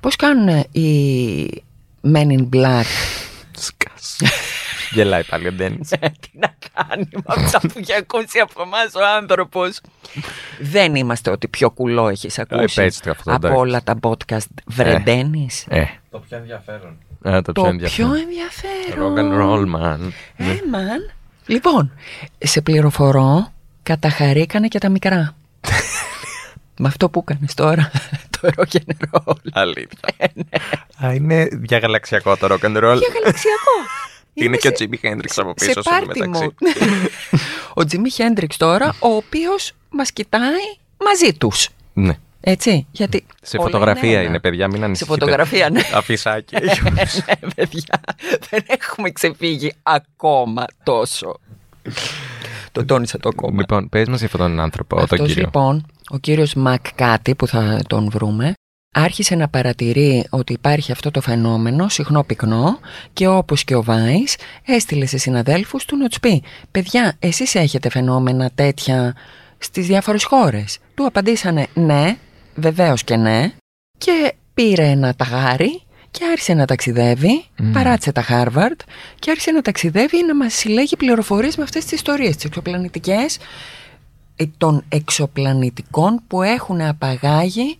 πώς 0.00 0.16
κάνουν 0.16 0.64
οι 0.72 1.62
Men 2.14 2.26
in 2.26 2.48
Black; 2.54 2.84
Σκάς. 3.58 4.16
Γελάει 4.94 5.24
πάλι 5.24 5.48
ο 5.48 5.52
Ντένις. 5.52 5.88
τι 5.88 6.30
να 6.32 6.54
κάνει 6.74 7.08
με 7.12 7.22
αυτά 7.26 7.60
που 7.60 7.72
έχει 7.76 7.94
ακούσει 7.94 8.38
από 8.38 8.62
εμάς 8.62 8.94
ο 8.94 9.00
άνθρωπος. 9.16 9.80
Δεν 10.60 10.94
είμαστε 10.94 11.30
ότι 11.30 11.48
πιο 11.48 11.70
κουλό 11.70 12.08
έχεις 12.08 12.38
ακούσει 12.38 12.74
πες 12.74 13.00
το 13.00 13.10
αυτό, 13.10 13.32
από 13.32 13.46
εντάξει. 13.46 13.60
όλα 13.62 13.82
τα 13.82 13.98
podcast 14.02 14.46
βρεντένει. 14.66 15.48
Ε, 15.68 15.84
Το 16.10 16.18
πιο 16.18 16.36
ενδιαφέρον. 16.36 16.98
ε, 17.22 17.40
το 17.42 17.52
Το 17.52 17.62
πιο 17.62 17.62
πιο 17.62 17.68
ενδιαφέρον. 17.70 18.16
ενδιαφέρον. 18.16 19.14
Rock 19.14 19.18
and 19.18 19.40
roll, 19.40 19.74
man. 19.82 20.10
Ε, 20.36 20.44
man. 20.44 21.14
Λοιπόν, 21.46 21.92
σε 22.38 22.60
πληροφορώ, 22.60 23.52
καταχαρήκανε 23.82 24.68
και 24.68 24.78
τα 24.78 24.88
μικρά. 24.88 25.36
με 26.80 26.88
αυτό 26.88 27.10
που 27.10 27.24
έκανες 27.28 27.54
τώρα, 27.54 27.90
το 28.40 28.48
rock 28.56 28.76
and 28.76 28.92
roll. 29.10 29.36
Αλήθεια. 29.52 29.98
Α, 31.04 31.14
είναι 31.14 31.48
διαγαλαξιακό 31.52 32.36
το 32.36 32.46
rock 32.46 32.64
and 32.64 32.76
roll. 32.76 32.96
Για 32.98 33.08
γαλαξιακό. 33.14 33.76
Είναι 34.34 34.56
και 34.56 34.68
ο 34.68 34.72
σε- 34.76 34.88
Jimi 34.90 35.06
Hendrix 35.06 35.30
από 35.36 35.54
σε 35.56 35.66
πίσω 35.66 35.82
σου 35.82 35.90
πάρτι 35.90 36.06
μεταξύ. 36.18 36.54
mode. 36.60 37.38
ο 37.74 37.84
Τζιμί 37.84 38.10
Χέντριξ 38.10 38.56
τώρα, 38.56 38.94
ο 39.00 39.08
οποίος 39.08 39.72
μας 39.90 40.12
κοιτάει 40.12 40.62
μαζί 41.04 41.32
τους. 41.34 41.68
Ναι. 41.92 42.18
Έτσι, 42.40 42.86
γιατί 42.90 43.26
Σε 43.42 43.56
όλα 43.56 43.66
φωτογραφία 43.66 44.18
ένα. 44.18 44.28
είναι, 44.28 44.40
παιδιά, 44.40 44.66
μην 44.68 44.78
Σε 44.78 44.84
ανησυχείτε. 44.84 45.18
φωτογραφία, 45.18 45.70
ναι. 45.70 45.80
Αφισάκι. 45.98 46.54
ναι, 46.54 47.02
παιδιά, 47.54 48.00
δεν 48.50 48.64
έχουμε 48.66 49.10
ξεφύγει 49.10 49.72
ακόμα 49.82 50.64
τόσο. 50.82 51.36
το 52.72 52.84
τόνισα 52.84 53.18
το 53.18 53.28
ακόμα. 53.28 53.60
λοιπόν, 53.60 53.88
πες 53.88 54.08
μας 54.08 54.18
για 54.18 54.26
αυτόν 54.26 54.40
τον 54.40 54.60
άνθρωπο, 54.60 54.94
τον 54.94 55.04
Αυτός 55.04 55.26
κύριο. 55.26 55.42
λοιπόν, 55.44 55.86
ο 56.10 56.18
κύριος 56.18 56.54
Μακ 56.54 56.86
κάτι 56.94 57.34
που 57.34 57.46
θα 57.46 57.80
τον 57.86 58.10
βρούμε, 58.10 58.52
άρχισε 58.94 59.34
να 59.34 59.48
παρατηρεί 59.48 60.26
ότι 60.30 60.52
υπάρχει 60.52 60.92
αυτό 60.92 61.10
το 61.10 61.20
φαινόμενο 61.20 61.88
συχνό 61.88 62.22
πυκνό 62.24 62.78
και 63.12 63.28
όπως 63.28 63.64
και 63.64 63.74
ο 63.74 63.82
Βάης 63.82 64.36
έστειλε 64.66 65.06
σε 65.06 65.18
συναδέλφους 65.18 65.84
του 65.84 65.96
να 65.96 66.08
τους 66.08 66.20
πει 66.20 66.42
«Παιδιά, 66.70 67.16
εσείς 67.18 67.54
έχετε 67.54 67.90
φαινόμενα 67.90 68.50
τέτοια 68.54 69.14
στις 69.58 69.86
διάφορες 69.86 70.24
χώρες». 70.24 70.78
Του 70.94 71.06
απαντήσανε 71.06 71.66
«Ναι, 71.74 72.16
βεβαίως 72.58 73.04
και 73.04 73.16
ναι» 73.16 73.52
και 73.98 74.32
πήρε 74.54 74.86
ένα 74.86 75.14
ταγάρι 75.14 75.82
και 76.10 76.24
άρχισε 76.30 76.54
να 76.54 76.64
ταξιδεύει, 76.64 77.44
Μμμ. 77.58 77.72
παράτησε 77.72 78.12
τα 78.12 78.22
Χάρβαρντ 78.22 78.80
και 79.18 79.30
άρχισε 79.30 79.50
να 79.50 79.62
ταξιδεύει 79.62 80.24
να 80.26 80.34
μας 80.36 80.54
συλλέγει 80.54 80.96
πληροφορίες 80.96 81.56
με 81.56 81.62
αυτές 81.62 81.82
τις 81.84 81.92
ιστορίες, 81.92 82.34
τις 82.36 82.44
εξωπλανητικές 82.44 83.38
ε, 84.36 84.44
των 84.58 84.84
εξωπλανητικών 84.88 86.20
που 86.26 86.42
έχουν 86.42 86.80
απαγάγει 86.80 87.78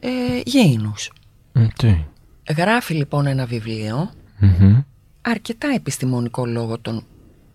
ε, 0.00 0.08
γήινους. 0.44 1.12
Οκ. 1.56 1.94
Γράφει 2.56 2.94
λοιπόν 2.94 3.26
ένα 3.26 3.46
βιβλίο, 3.46 4.10
Μμμ. 4.38 4.80
αρκετά 5.22 5.68
επιστημονικό 5.74 6.46
λόγω 6.46 6.78
των 6.78 7.04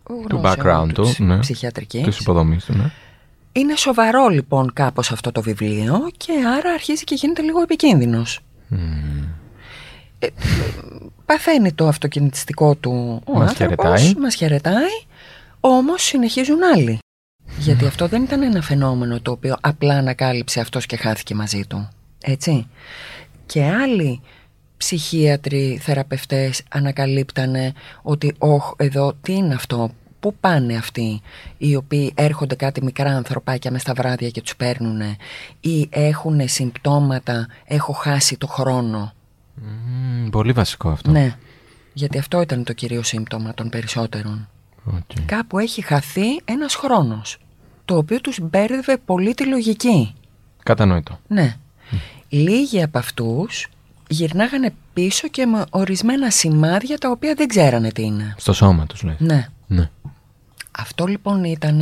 Του 0.05 0.25
γνώσεων 0.29 0.43
background 0.65 0.93
του, 0.93 1.01
ψ- 1.03 1.19
ναι. 1.19 1.37
ψυχιατρικής. 1.39 2.03
Της 2.03 2.19
υποδομής 2.19 2.65
του, 2.65 2.73
ναι. 2.77 2.91
Είναι 3.51 3.75
σοβαρό 3.75 4.27
λοιπόν 4.27 4.73
κάπως 4.73 5.11
αυτό 5.11 5.31
το 5.31 5.41
βιβλίο 5.41 6.09
και 6.17 6.31
άρα 6.57 6.71
αρχίζει 6.71 7.03
και 7.03 7.15
γίνεται 7.15 7.41
λίγο 7.41 7.61
επικίνδυνος. 7.61 8.39
Ε, 10.19 10.25
ε, 10.25 10.29
παθαίνει 11.25 11.73
το 11.73 11.87
αυτοκινητιστικό 11.87 12.75
του 12.75 13.21
ο 13.25 13.33
Μας 13.33 13.49
άνθρωπος, 13.49 13.85
χαιρετάει. 13.85 14.21
μας 14.21 14.35
χαιρετάει, 14.35 15.03
όμως 15.59 16.03
συνεχίζουν 16.03 16.63
άλλοι. 16.75 16.99
Γιατί 17.57 17.85
αυτό 17.85 18.07
δεν 18.07 18.23
ήταν 18.23 18.41
ένα 18.41 18.61
φαινόμενο 18.61 19.19
το 19.19 19.31
οποίο 19.31 19.57
απλά 19.61 19.93
ανακάλυψε 19.93 20.59
αυτός 20.59 20.85
και 20.85 20.95
χάθηκε 20.95 21.35
μαζί 21.35 21.65
του. 21.65 21.89
Έτσι. 22.21 22.67
Και 23.45 23.63
άλλοι 23.63 24.21
ψυχίατροι, 24.77 25.79
θεραπευτές 25.81 26.61
ανακαλύπτανε 26.69 27.73
ότι 28.01 28.35
όχ 28.37 28.73
εδώ 28.77 29.13
τι 29.21 29.33
είναι 29.33 29.53
αυτό, 29.53 29.91
πού 30.19 30.35
πάνε 30.39 30.75
αυτοί 30.75 31.21
οι 31.57 31.75
οποίοι 31.75 32.11
έρχονται 32.15 32.55
κάτι 32.55 32.83
μικρά 32.83 33.15
ανθρωπάκια 33.15 33.71
μες 33.71 33.81
στα 33.81 33.93
βράδια 33.93 34.29
και 34.29 34.41
τους 34.41 34.55
παίρνουν 34.55 35.01
ή 35.59 35.87
έχουν 35.89 36.47
συμπτώματα, 36.47 37.47
έχω 37.65 37.93
χάσει 37.93 38.37
το 38.37 38.47
χρόνο; 38.47 39.13
Μμμ, 39.55 40.29
πολύ 40.29 40.51
βασικό 40.51 40.89
αυτό. 40.89 41.11
Ναι, 41.11 41.35
γιατί 41.93 42.17
αυτό 42.17 42.41
ήταν 42.41 42.63
το 42.63 42.73
κυρίως 42.73 43.07
σύμπτωμα 43.07 43.53
των 43.53 43.69
περισσότερων. 43.69 44.49
Οκ. 44.83 45.25
Κάπου 45.25 45.59
έχει 45.59 45.81
χαθεί 45.81 46.41
ένας 46.45 46.75
χρόνος, 46.75 47.37
το 47.85 47.97
οποίο 47.97 48.21
τους 48.21 48.39
μπέρδευε 48.41 48.97
πολύ 49.05 49.33
τη 49.33 49.45
λογική. 49.45 50.13
Κατανοητό. 50.63 51.19
Ναι. 51.27 51.55
Λίγοι 52.29 52.83
από 52.83 52.97
αυτούς 52.97 53.67
γυρνάγανε 54.07 54.73
πίσω 54.93 55.27
και 55.27 55.45
με 55.45 55.63
ορισμένα 55.69 56.29
σημάδια 56.29 56.97
τα 56.97 57.09
οποία 57.09 57.33
δεν 57.33 57.47
ξέρανε 57.47 57.91
τι 57.91 58.03
είναι. 58.03 58.35
Στο 58.37 58.53
σώμα 58.53 58.85
τους, 58.85 59.03
λέει. 59.03 59.15
Ναι. 59.19 59.47
Ναι. 59.67 59.89
Αυτό 60.79 61.05
λοιπόν 61.05 61.43
ήταν 61.43 61.81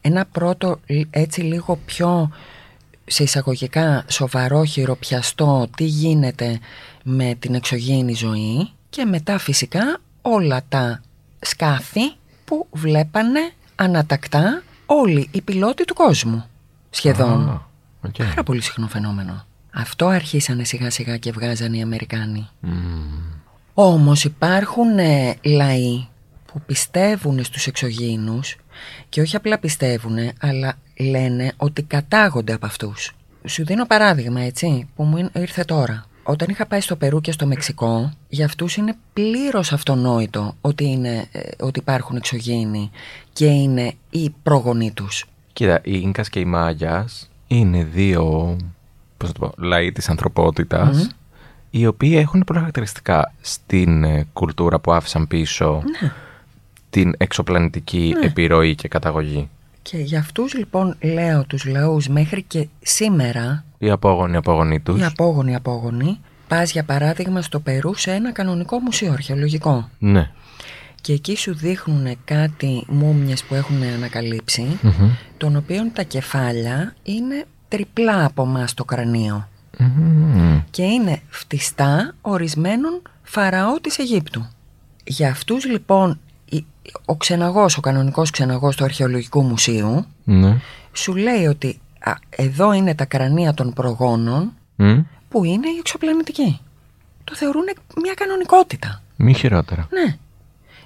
ένα 0.00 0.24
πρώτο 0.32 0.80
λ- 0.86 1.06
έτσι 1.16 1.40
λίγο 1.40 1.78
πιο 1.86 2.30
σε 3.04 3.22
εισαγωγικά 3.22 4.04
σοβαρό 4.08 4.64
χειροπιαστό 4.64 5.68
τι 5.76 5.84
γίνεται 5.84 6.58
με 7.02 7.34
την 7.38 7.54
εξωγήινη 7.54 8.14
ζωή 8.14 8.70
και 8.90 9.04
μετά 9.04 9.38
φυσικά 9.38 9.98
όλα 10.22 10.60
τα 10.68 11.00
σκάφη 11.40 12.12
που 12.44 12.66
βλέπανε 12.70 13.40
ανά 13.76 14.08
τακτά 14.08 14.62
όλοι 14.86 15.28
οι 15.30 15.40
πιλότοι 15.40 15.84
του 15.84 15.94
κόσμου 15.94 16.44
σχεδόν. 16.90 17.48
Α, 17.48 17.66
οκ. 18.00 18.16
Πάρα 18.16 18.42
πολύ 18.42 18.60
συχνό 18.62 18.86
φαινόμενο. 18.86 19.44
Αυτό 19.74 20.06
αρχίσανε 20.06 20.64
σιγά 20.64 20.90
σιγά 20.90 21.16
και 21.16 21.32
βγάζανε 21.32 21.76
οι 21.76 21.82
Αμερικάνοι. 21.82 22.48
Μμμ. 22.60 23.04
Όμως 23.74 24.24
υπάρχουν 24.24 24.98
ε, 24.98 25.36
λαοί 25.42 26.06
που 26.56 26.62
πιστεύουν 26.66 27.44
στους 27.44 27.66
εξωγήινους 27.66 28.56
και 29.08 29.20
όχι 29.20 29.36
απλά 29.36 29.58
πιστεύουν, 29.58 30.16
αλλά 30.40 30.74
λένε 30.96 31.52
ότι 31.56 31.82
κατάγονται 31.82 32.52
από 32.52 32.66
αυτούς. 32.66 33.12
Σου 33.44 33.64
δίνω 33.64 33.86
παράδειγμα, 33.86 34.40
έτσι, 34.40 34.88
που 34.96 35.02
μου 35.02 35.30
ήρθε 35.34 35.64
τώρα. 35.64 36.06
Όταν 36.22 36.48
είχα 36.50 36.66
πάει 36.66 36.80
στο 36.80 36.96
Περού 36.96 37.20
και 37.20 37.32
στο 37.32 37.46
Μεξικό, 37.46 38.12
για 38.28 38.44
αυτούς 38.44 38.76
είναι 38.76 38.96
πλήρως 39.12 39.72
αυτονόητο 39.72 40.56
ότι, 40.60 40.84
είναι, 40.84 41.28
ε, 41.32 41.40
ότι 41.60 41.78
υπάρχουν 41.78 42.16
εξωγήινοι 42.16 42.90
και 43.32 43.46
είναι 43.46 43.92
οι 44.10 44.34
προγονείς 44.42 44.92
τους. 44.92 45.24
Κοίτα, 45.52 45.80
οι 45.84 46.00
Ίνκας 46.02 46.28
και 46.28 46.40
οι 46.40 46.44
Μάγιας 46.44 47.30
είναι 47.46 47.84
δύο 47.84 48.56
πώς 49.16 49.28
να 49.28 49.34
το 49.34 49.40
πω, 49.40 49.64
λαοί 49.64 49.92
της 49.92 50.08
ανθρωπότητας 50.08 51.08
οι 51.70 51.86
οποίοι 51.86 52.14
έχουν 52.16 52.44
πολλά 52.46 52.58
χαρακτηριστικά 52.58 53.32
στην 53.40 54.04
ε, 54.04 54.26
κουλτούρα 54.32 54.78
που 54.78 54.92
άφησαν 54.92 55.26
πίσω 55.26 55.82
την 56.90 57.14
εξωπλανητική 57.18 58.14
επιρροή 58.22 58.74
και 58.74 58.88
καταγωγή. 58.88 59.48
Και 59.82 59.98
για 59.98 60.18
αυτούς 60.18 60.54
λοιπόν 60.54 60.96
λέω 61.02 61.44
τους 61.44 61.64
λαούς 61.64 62.08
μέχρι 62.08 62.42
και 62.42 62.68
σήμερα 62.82 63.64
Οι 63.78 63.90
απόγονοι 63.90 64.36
απόγονοι 64.36 64.80
τους. 64.80 65.00
Οι 65.00 65.04
απόγονοι 65.04 65.54
απόγονοι 65.54 66.20
πας 66.48 66.72
για 66.72 66.84
παράδειγμα 66.84 67.42
στο 67.42 67.60
Περού 67.60 67.94
σε 67.94 68.12
ένα 68.12 68.32
κανονικό 68.32 68.78
μουσείο 68.78 69.12
αρχαιολογικό 69.12 69.88
Ναι. 69.98 70.30
και 71.00 71.12
εκεί 71.12 71.36
σου 71.36 71.54
δείχνουν 71.54 72.16
κάτι 72.24 72.84
μούμιες 72.88 73.44
που 73.44 73.54
έχουν 73.54 73.82
ανακαλύψει 73.82 74.78
Μμμ. 74.82 75.10
των 75.36 75.56
οποίων 75.56 75.90
τα 75.92 76.02
κεφάλια 76.02 76.94
είναι 77.02 77.44
τριπλά 77.68 78.24
από 78.24 78.42
εμάς 78.42 78.74
το 78.74 78.84
κρανίο 78.84 79.48
Μμμ. 79.78 80.60
και 80.70 80.82
είναι 80.82 81.20
φτιστά 81.28 82.14
ορισμένων 82.20 83.02
φαραώ 83.22 83.80
της 83.80 83.98
Αιγύπτου. 83.98 84.46
Για 85.04 85.30
αυτούς 85.30 85.64
λοιπόν 85.66 86.10
η- 86.10 86.25
ο 87.04 87.16
ξεναγός, 87.16 87.76
ο 87.76 87.80
κανονικός 87.80 88.30
ξεναγός 88.30 88.76
του 88.76 88.84
αρχαιολογικού 88.84 89.42
μουσείου 89.42 90.06
Ναι. 90.24 90.56
σου 90.92 91.14
λέει 91.14 91.46
ότι 91.46 91.80
α, 92.00 92.12
εδώ 92.30 92.72
είναι 92.72 92.94
τα 92.94 93.04
κρανία 93.04 93.54
των 93.54 93.72
προγόνων 93.72 94.52
Μμ. 94.76 94.98
που 95.28 95.44
είναι 95.44 95.68
οι 95.68 95.76
εξωπλανητικοί. 95.78 96.60
Το 97.24 97.34
θεωρούν 97.34 97.64
μια 98.02 98.14
κανονικότητα. 98.14 99.02
Μη 99.16 99.34
χειρότερα. 99.34 99.88
Ναι. 99.90 100.16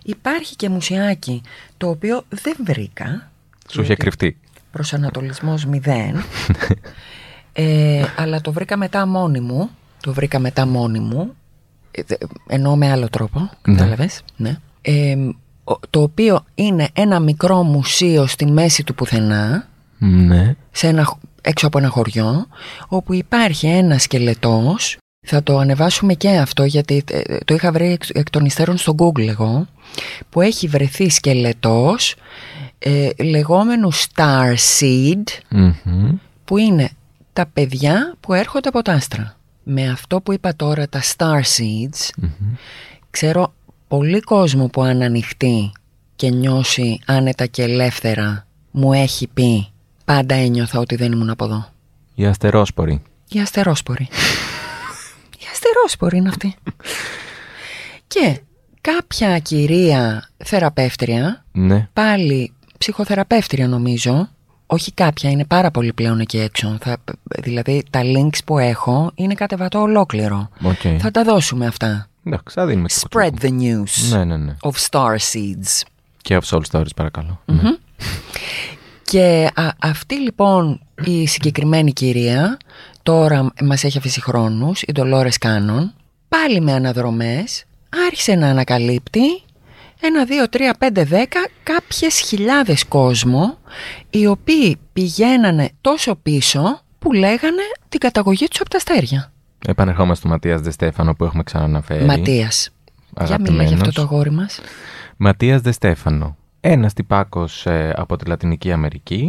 Υπάρχει 0.02 0.57
και 0.57 0.69
μουσιάκι 0.69 1.42
το 1.76 1.88
οποίο 1.88 2.25
δεν 2.28 2.57
βρήκα. 2.64 3.30
Σου 3.71 3.83
είχε 3.83 3.95
κρυφτεί. 3.97 4.37
Προσανατολισμός 4.73 5.64
μηδέν. 5.66 6.23
ε, 7.52 8.04
αλλά 8.16 8.40
το 8.40 8.52
βρήκα 8.52 8.76
μετά 8.76 9.07
μόνη 9.07 9.40
μου. 9.40 9.71
Το 10.00 10.12
βρήκα 10.12 10.38
μετά 10.38 10.66
μόνη 10.66 10.99
μου. 11.00 11.35
Ε, 11.90 12.02
δε- 12.07 12.16
εννοώ 12.49 12.76
με 12.76 12.90
άλλο 12.90 13.09
τρόπο. 13.09 13.50
Κατάλαβες; 13.62 14.23
Ναι. 14.37 14.59
Ε, 14.83 15.16
ο- 15.16 15.35
το 15.91 16.03
οποίο 16.03 16.45
είναι 16.55 16.89
ένα 16.93 17.21
μικρό 17.21 17.62
μουσείο 17.62 18.27
στη 18.27 18.47
μέση 18.47 18.85
του 18.85 18.95
πουθενά 18.95 19.69
Ναι. 19.99 20.55
σε 20.71 20.87
ένα, 20.87 21.05
χ- 21.05 21.17
έξω 21.43 21.67
από 21.67 21.79
ένα 21.79 21.89
χωριό 21.89 22.47
όπου 22.89 23.15
υπάρχει 23.15 23.67
ένα 23.67 23.99
σκελετός 23.99 24.97
θα 25.27 25.43
το 25.43 25.59
ανεβάσουμε 25.59 26.15
και 26.15 26.29
αυτό 26.29 26.65
γιατί 26.65 27.05
ε, 27.11 27.37
το 27.45 27.55
είχα 27.55 27.73
βρει 27.73 27.91
εκ, 27.93 28.03
εκ 28.12 28.31
των 28.31 28.45
υστέρων 28.45 28.77
στο 28.77 28.95
Google 28.99 29.27
εγώ 29.29 29.67
που 30.29 30.41
έχει 30.41 30.67
βρεθεί 30.69 31.11
σκελετός 31.11 32.15
ε, 32.79 33.09
λεγόμενου 33.25 33.93
Star 33.95 34.55
Seed 34.79 35.23
Μμμ. 35.49 36.17
που 36.45 36.57
είναι 36.57 36.91
τα 37.33 37.47
παιδιά 37.53 38.15
που 38.21 38.33
έρχονται 38.35 38.69
από 38.69 38.83
τα 38.83 38.93
άστρα. 38.93 39.37
Με 39.62 39.91
αυτό 39.91 40.21
που 40.21 40.33
είπα 40.33 40.57
τώρα 40.57 40.89
τα 40.89 41.00
Star 41.17 41.41
Seeds 41.41 42.09
Μμμ. 42.17 42.55
ξέρω 43.11 43.53
πολύ 43.91 44.21
κόσμο 44.21 44.67
που 44.69 44.83
αν 44.83 45.03
ανοιχτεί 45.03 45.73
και 46.17 46.31
νιώσει 46.31 47.01
άνετα 47.07 47.47
και 47.47 47.63
ελεύθερα 47.63 48.47
μου 48.71 48.93
έχει 48.93 49.27
πει 49.27 49.69
πάντα 50.05 50.35
ένιωθα 50.35 50.79
ότι 50.79 50.97
δεν 50.97 51.13
ήμουν 51.13 51.31
από 51.31 51.45
εδώ. 51.45 51.67
Οι 52.15 52.27
αστερόσποροι. 52.27 53.03
Η 53.29 53.39
αστερόσπορη. 53.41 54.09
Η 55.39 55.45
αστερόσπορη 55.53 56.17
είναι 56.17 56.29
αυτή. 56.29 56.55
Και 58.07 58.41
κάποια 58.81 59.39
κυρία 59.39 60.31
θεραπεύτρια, 60.37 61.45
Ναι. 61.53 61.89
πάλι 61.93 62.53
ψυχοθεραπεύτρια 62.79 63.69
νομίζω, 63.69 64.29
όχι 64.67 64.93
κάποια, 64.93 65.31
είναι 65.31 65.45
πάρα 65.45 65.71
πολύ 65.71 65.93
πλέον 65.93 66.21
εκεί 66.21 66.39
έξω. 66.39 66.79
Θα, 66.81 66.97
δηλαδή 67.39 67.83
τα 67.91 68.01
links 68.05 68.39
που 68.45 68.59
έχω 68.59 69.11
είναι 69.15 69.35
κατεβατό 69.35 69.81
ολόκληρο. 69.81 70.49
Οκ. 70.63 70.81
Θα 70.99 71.11
τα 71.11 71.25
δώσουμε 71.25 71.67
αυτά. 71.67 72.10
Εντάξει, 72.25 72.55
θα 72.55 72.67
δίνουμε 72.67 72.89
και 72.89 72.95
Spread 73.11 73.33
the 73.45 73.50
news 73.61 74.09
Ναι, 74.11 74.25
ναι, 74.25 74.37
ναι. 74.37 74.57
of 74.62 74.71
star 74.91 75.17
seeds. 75.33 75.83
Και 76.23 76.39
of 76.43 76.57
Soul 76.57 76.61
Stories, 76.71 76.95
παρακαλώ. 76.97 77.41
Ναι. 77.45 77.61
Και 79.05 79.50
α- 79.55 79.69
αυτή 79.79 80.15
λοιπόν 80.15 80.81
η 81.05 81.27
συγκεκριμένη 81.27 81.93
κυρία 81.93 82.57
τώρα 83.03 83.53
μας 83.62 83.85
έχει 83.85 83.99
αφήσει 83.99 84.21
χρόνους, 84.23 84.83
η 84.83 84.93
Ντολόρες 84.93 85.39
Κάνον, 85.39 85.95
πάλι 86.29 86.61
με 86.61 86.73
αναδρομές, 86.73 87.65
άρχισε 88.07 88.35
να 88.35 88.49
ανακαλύπτει 88.49 89.43
ένα, 90.00 90.25
δύο, 90.25 90.49
τρία, 90.49 90.75
πέντε, 90.79 91.05
δέκα, 91.05 91.49
κάποιες 91.62 92.21
χιλιάδες 92.21 92.85
κόσμο, 92.89 93.59
οι 94.11 94.27
οποίοι 94.27 94.77
πηγαίνανε 94.93 95.71
τόσο 95.81 96.15
πίσω 96.15 96.81
που 96.99 97.12
λέγανε 97.12 97.62
την 97.89 98.00
καταγωγή 98.00 98.49
τους 98.49 98.61
από 98.61 98.71
τα 98.71 98.77
αστέρια. 98.77 99.33
Επανερχόμαστε 99.67 100.14
στο 100.14 100.29
Ματίας 100.29 100.61
Δεστέφανο 100.61 101.14
που 101.14 101.25
έχουμε 101.25 101.43
ξαναναφέρει. 101.43 102.05
Ματίας. 102.05 102.71
Για 103.25 103.40
μιλά 103.40 103.62
για 103.62 103.76
αυτό 103.76 103.93
το 103.93 104.02
αγόρι 104.02 104.31
μας. 104.31 104.61
Ματίας 105.17 105.61
Δεστέφανο. 105.61 106.37
Ένας 106.61 106.93
τυπάκος 106.93 107.67
ε, 107.67 107.93
από 107.97 108.17
τη 108.17 108.25
Λατινική 108.25 108.73
Αμερική, 108.73 109.29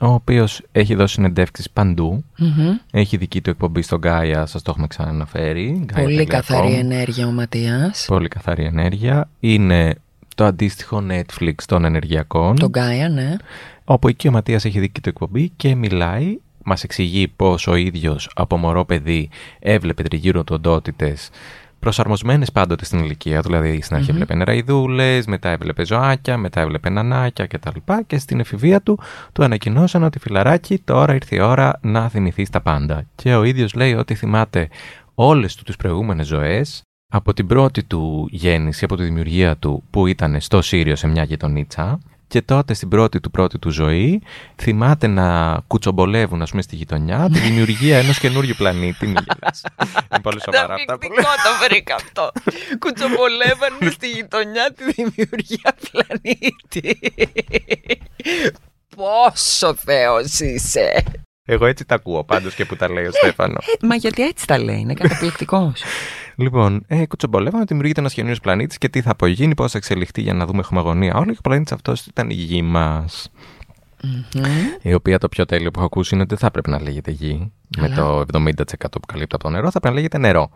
ο 0.00 0.06
οποίος 0.06 0.62
έχει 0.72 0.94
δώσει 0.94 1.14
συνεντεύξεις 1.14 1.70
παντού. 1.70 2.24
Έχει 2.90 3.16
δική 3.16 3.40
του 3.40 3.50
εκπομπή 3.50 3.82
στον 3.82 3.98
Γκάια, 3.98 4.46
σας 4.46 4.62
το 4.62 4.70
έχουμε 4.70 4.86
ξαναναφέρει. 4.86 5.86
Πολύ 5.94 6.18
Gaia.com. 6.20 6.26
καθαρή 6.26 6.74
ενέργεια 6.74 7.26
ο 7.26 7.30
Ματίας. 7.30 8.04
Πολύ 8.08 8.28
καθαρή 8.28 8.64
ενέργεια. 8.64 9.28
Είναι 9.40 9.94
το 10.34 10.44
αντίστοιχο 10.44 11.02
Netflix 11.10 11.54
των 11.66 11.84
ενεργειακών. 11.84 12.56
Τον 12.56 12.68
Γκάια, 12.68 13.08
ναι. 13.08 13.36
Όπου 13.84 14.08
εκεί 14.08 14.28
ο 14.28 14.30
Ματίας 14.30 14.64
έχει 14.64 14.80
δική 14.80 15.00
του 15.00 15.08
εκπομπή 15.08 15.48
και 15.56 15.74
μιλάει, 15.74 16.38
μας 16.68 16.82
εξηγεί 16.82 17.28
πως 17.28 17.66
ο 17.66 17.74
ίδιος 17.74 18.30
από 18.34 18.56
μωρό 18.56 18.84
παιδί 18.84 19.30
έβλεπε 19.58 20.02
τριγύρω 20.02 20.44
του 20.44 20.54
οντότητες 20.54 21.30
προσαρμοσμένες 21.78 22.52
πάντοτε 22.52 22.84
στην 22.84 22.98
ηλικία 22.98 23.42
του, 23.42 23.48
δηλαδή 23.48 23.80
στην 23.82 23.96
αρχη 23.96 24.10
έβλεπε 24.10 24.34
νεραϊδούλες, 24.34 25.26
μετά 25.26 25.48
έβλεπε 25.48 25.84
ζωάκια, 25.84 26.36
μετά 26.36 26.60
έβλεπε 26.60 26.88
νανάκια 26.88 27.46
κτλ. 27.46 27.78
Και 28.06 28.18
στην 28.18 28.40
εφηβεία 28.40 28.80
του 28.80 28.98
του 29.32 29.44
ανακοινώσαν 29.44 30.02
ότι 30.02 30.18
φιλαράκι 30.18 30.78
τώρα 30.78 31.14
ήρθε 31.14 31.36
η 31.36 31.40
ώρα 31.40 31.78
να 31.82 32.08
θυμηθείς 32.08 32.50
τα 32.50 32.60
πάντα. 32.60 33.04
Και 33.14 33.34
ο 33.34 33.44
ίδιος 33.44 33.74
λέει 33.74 33.94
ότι 33.94 34.14
θυμάται 34.14 34.68
όλες 35.14 35.54
του 35.54 35.64
τις 35.64 35.76
προηγούμενες 35.76 36.26
ζωές, 36.26 36.82
από 37.12 37.32
την 37.32 37.46
πρώτη 37.46 37.84
του 37.84 38.28
γέννηση, 38.30 38.84
από 38.84 38.96
τη 38.96 39.04
δημιουργία 39.04 39.56
του 39.56 39.82
που 39.90 40.06
ήταν 40.06 40.40
στο 40.40 40.62
Σύριο 40.62 40.96
σε 40.96 41.06
μια 41.06 41.22
γειτονίτσα 41.22 41.98
και 42.28 42.42
τότε 42.42 42.74
στην 42.74 42.88
πρώτη 42.88 43.20
του 43.20 43.30
πρώτη 43.30 43.58
του 43.58 43.70
ζωή 43.70 44.22
θυμάται 44.56 45.06
να 45.06 45.58
κουτσομπολεύουν 45.66 46.42
ας 46.42 46.50
πούμε 46.50 46.62
στη 46.62 46.76
γειτονιά 46.76 47.28
τη 47.32 47.38
δημιουργία 47.38 47.98
ενός 47.98 48.18
καινούριου 48.18 48.54
πλανήτη. 48.56 49.06
Μην 49.06 49.16
γελάς. 49.24 49.62
Είναι 50.10 50.20
πολύ 50.22 50.40
σοβαρά 50.44 50.74
αυτά 50.74 50.98
που 50.98 51.08
λέω. 51.12 51.22
το 51.22 51.66
βρήκα 51.68 51.94
αυτό. 51.94 52.32
Κουτσομπολεύανε 52.78 53.90
στη 53.90 54.10
γειτονιά 54.10 54.72
τη 54.76 54.92
δημιουργία 54.92 55.74
πλανήτη. 55.90 56.98
Πόσο 58.96 59.74
θεός 59.74 60.38
είσαι. 60.40 61.04
Εγώ 61.44 61.66
έτσι 61.66 61.84
τα 61.84 61.94
ακούω 61.94 62.24
πάντως 62.24 62.54
και 62.54 62.64
που 62.64 62.76
τα 62.76 62.90
λέει 62.90 63.04
ο 63.04 63.10
Στέφανο. 63.12 63.58
Ε, 63.80 63.86
μα 63.86 63.94
γιατί 63.94 64.22
έτσι 64.22 64.46
τα 64.46 64.58
λέει, 64.58 64.78
είναι 64.78 64.94
καταπληκτικός. 64.94 65.82
Λοιπόν, 66.40 66.84
ε, 66.86 67.06
κουτσομπολεύαμε, 67.06 67.64
δημιουργείται 67.64 68.00
ένας 68.00 68.14
καινούριο 68.14 68.36
πλανήτης 68.42 68.78
και 68.78 68.88
τι 68.88 69.00
θα 69.02 69.10
απογίνει, 69.10 69.54
πώς 69.54 69.72
θα 69.72 69.78
εξελιχθεί 69.78 70.20
για 70.22 70.34
να 70.34 70.46
δούμε 70.46 70.62
χωμαγωνία. 70.62 71.14
Όλοι 71.14 71.32
και 71.32 71.38
ο 71.38 71.42
πλανήτης 71.42 71.72
αυτός 71.72 72.06
ήταν 72.06 72.30
η 72.30 72.34
γη 72.34 72.62
μας. 72.62 73.30
Η 74.82 74.94
οποία 74.94 75.18
το 75.18 75.28
πιο 75.28 75.46
τέλειο 75.46 75.70
που 75.70 75.78
έχω 75.78 75.86
ακούσει 75.86 76.14
είναι 76.14 76.22
ότι 76.22 76.34
δεν 76.34 76.42
θα 76.42 76.50
πρέπει 76.50 76.70
να 76.70 76.82
λέγεται 76.82 77.10
γη. 77.10 77.52
Με 77.78 77.84
Αλλά. 77.84 77.94
το 77.94 78.24
70% 78.32 78.52
που 78.90 79.06
καλύπτει 79.06 79.34
από 79.34 79.44
το 79.44 79.50
νερό, 79.50 79.70
θα 79.70 79.80
πρέπει 79.80 79.86
να 79.86 79.92
λέγεται 79.92 80.18
νερό. 80.18 80.50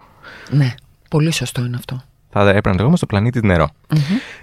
ναι, 0.50 0.74
πολύ 1.10 1.32
σωστό 1.32 1.64
είναι 1.64 1.76
αυτό. 1.76 2.02
Θα 2.30 2.48
έπρεπε 2.48 2.68
να 2.68 2.74
λεγόμαστε 2.74 3.06
το 3.06 3.12
πλανήτη 3.14 3.46
νερό. 3.46 3.68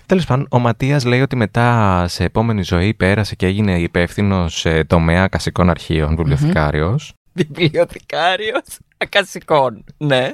Τέλος 0.05 0.25
πάντων, 0.25 0.47
ο 0.49 0.59
Ματίας 0.59 1.05
λέει 1.05 1.21
ότι 1.21 1.35
μετά 1.35 2.05
σε 2.07 2.23
επόμενη 2.23 2.63
ζωή 2.63 2.93
πέρασε 2.93 3.35
και 3.35 3.45
έγινε 3.45 3.79
υπεύθυνο 3.79 4.45
τομέα 4.87 5.27
κασικών 5.27 5.69
αρχείων, 5.69 6.15
βιβλιοθηκάριος. 6.15 7.13
Βιβλιοθηκάριος 7.33 8.79
ακασικών, 8.97 9.83
ναι. 9.97 10.31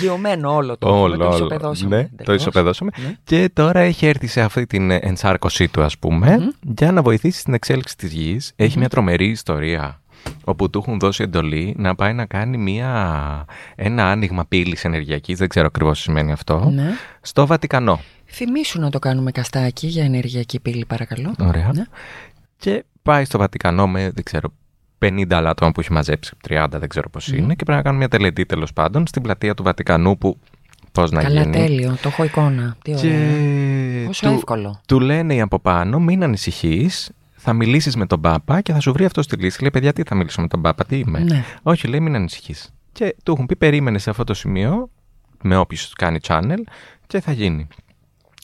Γεωμένο 0.00 0.54
όλο 0.54 0.76
το. 0.78 1.00
Όλο, 1.00 1.16
το 1.16 1.24
όλο. 1.24 1.34
ισοπεδώσαμε. 1.34 1.96
Ναι, 1.96 2.02
το 2.02 2.10
εντελώς. 2.22 2.40
ισοπεδώσαμε. 2.40 2.90
Ναι. 2.96 3.14
Και 3.24 3.50
τώρα 3.52 3.80
έχει 3.80 4.06
έρθει 4.06 4.26
σε 4.26 4.40
αυτή 4.40 4.66
την 4.66 4.90
ενσάρκωσή 4.90 5.68
του, 5.68 5.82
ας 5.82 5.98
πούμε, 5.98 6.52
για 6.74 6.92
να 6.92 7.02
βοηθήσει 7.02 7.40
στην 7.40 7.54
εξέλιξη 7.54 7.96
της 7.96 8.12
γης. 8.12 8.52
Έχει 8.56 8.78
μια 8.78 8.88
τρομερή 8.88 9.28
ιστορία, 9.28 10.00
όπου 10.44 10.70
του 10.70 10.78
έχουν 10.78 10.98
δώσει 10.98 11.22
εντολή 11.22 11.74
να 11.78 11.94
πάει 11.94 12.12
να 12.12 12.26
κάνει 12.26 12.56
μια, 12.56 13.44
ένα 13.74 14.10
άνοιγμα 14.10 14.44
πύλης 14.46 14.84
ενεργειακής, 14.84 15.38
δεν 15.38 15.48
ξέρω 15.48 15.66
ακριβώς 15.66 15.96
τι 15.96 16.02
σημαίνει 16.02 16.32
αυτό, 16.32 16.70
Ναι. 16.74 16.90
στο 17.20 17.46
Βατικανό. 17.46 18.00
Θυμήσου 18.32 18.80
να 18.80 18.90
το 18.90 18.98
κάνουμε 18.98 19.30
καστάκι 19.30 19.86
για 19.86 20.04
ενεργειακή 20.04 20.60
πύλη, 20.60 20.84
παρακαλώ. 20.84 21.34
Ωραία. 21.40 21.70
Ναι. 21.74 21.82
Και 22.56 22.84
πάει 23.02 23.24
στο 23.24 23.38
Βατικανό 23.38 23.88
με, 23.88 24.10
δεν 24.10 24.24
ξέρω, 24.24 24.52
50 25.00 25.24
άλλα 25.30 25.50
άτομα 25.50 25.72
που 25.72 25.80
έχει 25.80 25.92
μαζέψει, 25.92 26.34
30 26.48 26.66
δεν 26.70 26.88
ξέρω 26.88 27.10
πώς 27.10 27.28
είναι, 27.28 27.54
και 27.54 27.64
πρέπει 27.64 27.70
να 27.78 27.82
κάνουν 27.82 27.98
μια 27.98 28.08
τελετή 28.08 28.46
τέλος 28.46 28.72
πάντων 28.72 29.06
στην 29.06 29.22
πλατεία 29.22 29.54
του 29.54 29.62
Βατικανού 29.62 30.18
που 30.18 30.38
πώς 30.92 31.10
να 31.10 31.22
Καλά, 31.22 31.40
γίνει. 31.40 31.52
τέλειο. 31.52 31.96
Το 32.02 32.08
έχω 32.08 32.24
εικόνα. 32.24 32.76
Τι 32.82 32.94
ωραία. 32.94 33.02
Και 33.02 34.04
Πόσο 34.06 34.26
του, 34.28 34.32
εύκολο. 34.34 34.80
του 34.86 35.00
λένε 35.00 35.34
οι 35.34 35.40
από 35.40 35.58
πάνω, 35.58 35.98
μην 35.98 36.22
ανησυχείς, 36.22 37.10
θα 37.36 37.52
μιλήσεις 37.52 37.96
με 37.96 38.06
τον 38.06 38.20
Πάπα 38.20 38.60
και 38.60 38.72
θα 38.72 38.80
σου 38.80 38.92
βρει 38.92 39.04
αυτό 39.04 39.20
τη 39.20 39.36
λύση. 39.36 39.60
Λέει, 39.60 39.70
παιδιά, 39.70 39.92
τι 39.92 40.02
θα 40.02 40.14
μιλήσω 40.14 40.40
με 40.40 40.48
τον 40.48 40.62
Πάπα, 40.62 40.84
τι 40.84 40.98
είμαι. 40.98 41.18
Ναι. 41.18 41.44
Όχι, 41.62 41.88
λέει, 41.88 42.00
μην 42.00 42.14
ανησυχείς. 42.14 42.70
Και 42.92 43.16
του 43.22 43.32
έχουν 43.32 43.46
πει, 43.46 43.56
περίμενε 43.56 43.98
σε 43.98 44.10
αυτό 44.10 44.24
το 44.24 44.34
σημείο, 44.34 44.90
με 45.42 45.56
όποιο 45.56 45.78
κάνει 45.98 46.18
channel, 46.26 46.58
και 47.06 47.20
θα 47.20 47.32
γίνει. 47.32 47.68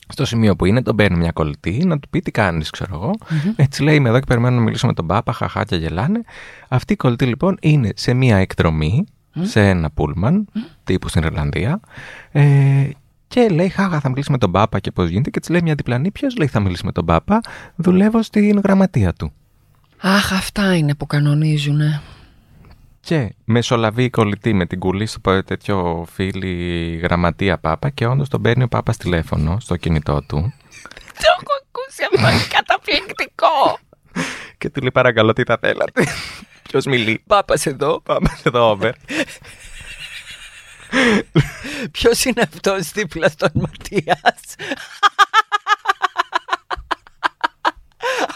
Στο 0.09 0.25
σημείο 0.25 0.55
που 0.55 0.65
είναι, 0.65 0.81
τον 0.81 0.95
παίρνει 0.95 1.17
μια 1.17 1.31
κολλητή 1.31 1.85
να 1.85 1.99
του 1.99 2.09
πει 2.09 2.19
τι 2.19 2.31
κάνεις, 2.31 2.69
ξέρω 2.69 2.95
εγώ. 2.95 3.11
Έτσι 3.55 3.83
λέει, 3.83 3.95
είμαι 3.95 4.09
εδώ 4.09 4.19
και 4.19 4.25
περιμένω 4.27 4.55
να 4.55 4.61
μιλήσω 4.61 4.87
με 4.87 4.93
τον 4.93 5.07
Πάπα, 5.07 5.33
χαχά 5.33 5.63
και 5.63 5.75
γελάνε. 5.75 6.21
Αυτή 6.67 6.93
η 6.93 6.95
κολλητή 6.95 7.25
λοιπόν 7.25 7.57
είναι 7.61 7.91
σε 7.95 8.13
μια 8.13 8.37
εκδρομή, 8.37 9.05
σε 9.41 9.69
ένα 9.69 9.89
πούλμαν, 9.89 10.47
τύπου 10.83 11.09
στην 11.09 11.23
Ιρλανδία. 11.23 11.79
Ε, 12.31 12.89
και 13.27 13.47
λέει, 13.51 13.69
Χάγα, 13.69 13.99
θα 13.99 14.09
μιλήσεις 14.09 14.29
με 14.29 14.37
τον 14.37 14.51
Πάπα 14.51 14.79
και 14.79 14.91
πώς 14.91 15.09
γίνεται. 15.09 15.29
Και 15.29 15.39
της 15.39 15.49
λέει 15.49 15.61
μια 15.61 15.75
διπλανή, 15.75 16.11
ποιος 16.11 16.35
λέει 16.37 16.47
θα 16.47 16.59
μιλήσεις 16.59 16.83
με 16.83 16.91
τον 16.91 17.05
Πάπα. 17.05 17.41
Δουλεύω 17.75 18.21
στην 18.21 18.59
γραμματεία 18.59 19.13
του. 19.13 19.31
Αχ, 20.01 20.33
αυτά 20.33 20.75
είναι 20.75 20.95
που 20.95 21.05
κανονίζουνε. 21.05 22.01
Και 23.07 23.33
μεσολαβεί 23.45 24.03
η 24.03 24.09
κολλητή 24.09 24.53
με 24.53 24.65
την 24.65 24.79
κουλή 24.79 25.05
στο 25.05 25.19
πα- 25.19 25.43
τέτοιο 25.43 26.05
φίλη 26.13 26.95
γραμματεία 27.03 27.57
Πάπα 27.57 27.89
και 27.89 28.05
όντως 28.05 28.29
τον 28.29 28.41
παίρνει 28.41 28.63
ο 28.63 28.67
Πάπας 28.67 28.97
τηλέφωνο 28.97 29.59
στο 29.59 29.75
κινητό 29.75 30.21
του. 30.27 30.37
Το 31.21 31.27
έχω 31.39 31.53
ακούσει 31.67 32.03
αυτό, 32.13 32.29
είναι 32.35 32.47
καταπληκτικό. 32.49 33.79
Και 34.57 34.69
του 34.69 34.79
λέει, 34.81 34.91
Παρακαλώ, 34.91 35.33
τι 35.33 35.43
θα 35.43 35.57
θέλατε; 35.61 36.07
Ποιος 36.69 36.85
μιλεί; 36.85 37.23
Πάπας 37.27 37.65
εδώ. 37.65 38.01
Πάμε 38.01 38.29
εδώ 38.43 38.69
over. 38.77 38.91
Ποιος 41.91 42.25
είναι 42.25 42.41
αυτός 42.41 42.91
δίπλα 42.91 43.29
στον 43.29 43.51
Ματίας; 43.53 44.55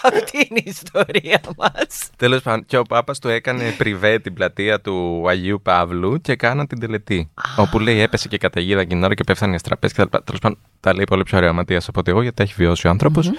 Αυτή 0.03 0.47
είναι 0.49 0.59
η 0.59 0.63
ιστορία 0.65 1.41
μας. 1.57 2.09
Τέλος 2.17 2.41
πάντων, 2.41 2.65
και 2.65 2.77
ο 2.77 2.81
Πάπας 2.81 3.19
του 3.19 3.27
έκανε 3.27 3.63
πριβέ 3.77 4.19
την 4.19 4.33
πλατεία 4.33 4.81
του 4.81 5.25
Αγίου 5.29 5.61
Παύλου 5.63 6.21
και 6.21 6.35
κάναν 6.35 6.67
την 6.67 6.79
τελετή. 6.79 7.29
όπου 7.57 7.79
λέει 7.79 7.99
έπεσε 7.99 8.27
και 8.27 8.37
καταιγίδα 8.37 8.79
εκείνη 8.79 8.95
την 8.95 9.03
ώρα 9.03 9.13
και 9.13 9.23
πέφτανε 9.23 9.51
οι 9.51 9.55
αστραπέ 9.55 9.87
και 9.87 9.93
τα 9.95 10.03
λοιπά. 10.03 10.23
Τέλος 10.23 10.39
πάντων, 10.39 10.57
τα 10.79 10.93
λέει 10.93 11.03
πολύ 11.03 11.23
πιο 11.23 11.37
ωραία 11.37 11.49
ο 11.49 11.53
Ματίας 11.53 11.87
από 11.87 11.99
ότι 11.99 12.11
εγώ 12.11 12.21
γιατί 12.21 12.35
τα 12.35 12.43
έχει 12.43 12.53
βιώσει 12.57 12.87
ο 12.87 12.89
άνθρωπος. 12.89 13.31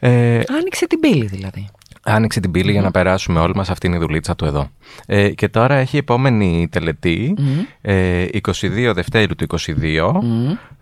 Ε, 0.00 0.40
Άνοιξε 0.58 0.86
την 0.86 1.00
πύλη 1.00 1.26
δηλαδή. 1.26 1.68
άνοιξε 2.02 2.40
την 2.40 2.50
πύλη 2.50 2.72
για 2.72 2.82
να 2.82 2.90
περάσουμε 2.90 3.40
όλοι 3.40 3.54
μας. 3.54 3.70
Αυτή 3.70 3.86
είναι 3.86 3.96
η 3.96 3.98
δουλίτσα 3.98 4.36
του 4.36 4.44
εδώ. 4.44 4.70
Ε, 5.06 5.28
και 5.30 5.48
τώρα 5.48 5.74
έχει 5.74 5.96
επόμενη 5.96 6.68
τελετή, 6.70 7.34
ε, 7.80 8.26
22 8.32 8.92
Δευτέρου 8.94 9.34
του 9.34 9.46
22, 9.58 10.12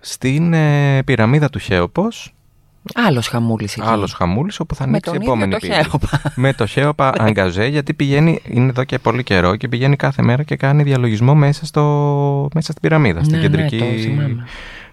στην 0.00 0.52
ε, 0.52 1.02
πυραμίδα 1.04 1.50
του 1.50 1.58
Χέοπος, 1.58 2.34
Άλλος 2.94 3.28
χαμούλης 3.28 3.76
εκεί. 3.76 3.86
άλλος 3.88 4.12
χαμούλης, 4.12 4.60
όπου 4.60 4.74
θα 4.74 4.84
Με 4.84 4.90
ανοίξει 4.90 5.10
η 5.10 5.12
τον 5.12 5.20
ίδιο 5.22 5.32
επόμενη 5.32 5.52
το 5.52 5.58
πύλη. 5.58 5.72
Χέοπα. 5.74 6.32
Με 6.34 6.52
το 6.52 6.66
Χέοπα 6.66 7.12
Αγκαζέ, 7.26 7.66
γιατί 7.66 7.94
πηγαίνει, 7.94 8.40
είναι 8.48 8.68
εδώ 8.68 8.84
και 8.84 8.98
πολύ 8.98 9.22
καιρό 9.22 9.56
και 9.56 9.68
πηγαίνει 9.68 9.96
κάθε 9.96 10.22
μέρα 10.22 10.42
και 10.42 10.56
κάνει 10.56 10.82
διαλογισμό 10.82 11.34
μέσα, 11.34 11.66
στο, 11.66 11.82
μέσα 12.54 12.70
στην 12.70 12.82
πυραμίδα, 12.82 13.20
στην 13.24 13.36
Ναι, 13.38 13.42
ναι, 13.42 13.48
κεντρική 13.48 13.78
το 13.78 13.84
θυμάμαι. 14.02 14.44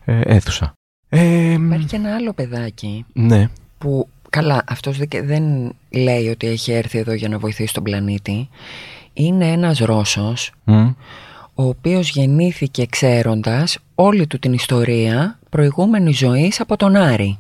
ε, 0.06 0.20
αίθουσα. 0.24 0.74
Ε, 1.10 1.52
Υπάρχει 1.52 1.86
και 1.86 1.96
ένα 1.96 2.16
άλλο 2.16 2.34
παιδάκι 2.34 3.06
ναι. 3.14 3.50
που 3.78 4.08
καλά 4.30 4.64
αυτός 4.68 4.98
δεν- 4.98 5.08
δεν 5.28 5.44
λέει 5.90 6.28
ότι 6.28 6.48
έχει 6.48 6.72
έρθει 6.72 6.98
εδώ 6.98 7.14
για 7.14 7.30
να 7.30 7.38
βοηθήσει 7.38 7.74
τον 7.74 7.84
πλανήτη. 7.84 8.50
Είναι 9.14 9.48
ένας 9.48 9.80
Ρώσος 9.80 10.52
Μμ. 10.64 10.88
ο 11.56 11.64
οποίος 11.64 12.10
γεννήθηκε 12.10 12.86
ξέροντας 12.86 13.78
όλη 13.96 14.28
του 14.28 14.40
την 14.40 14.54
ιστορία 14.54 15.40
προηγούμενης 15.50 16.18
ζωής 16.18 16.60
από 16.60 16.78
τον 16.78 16.96
Άρη. 16.96 17.38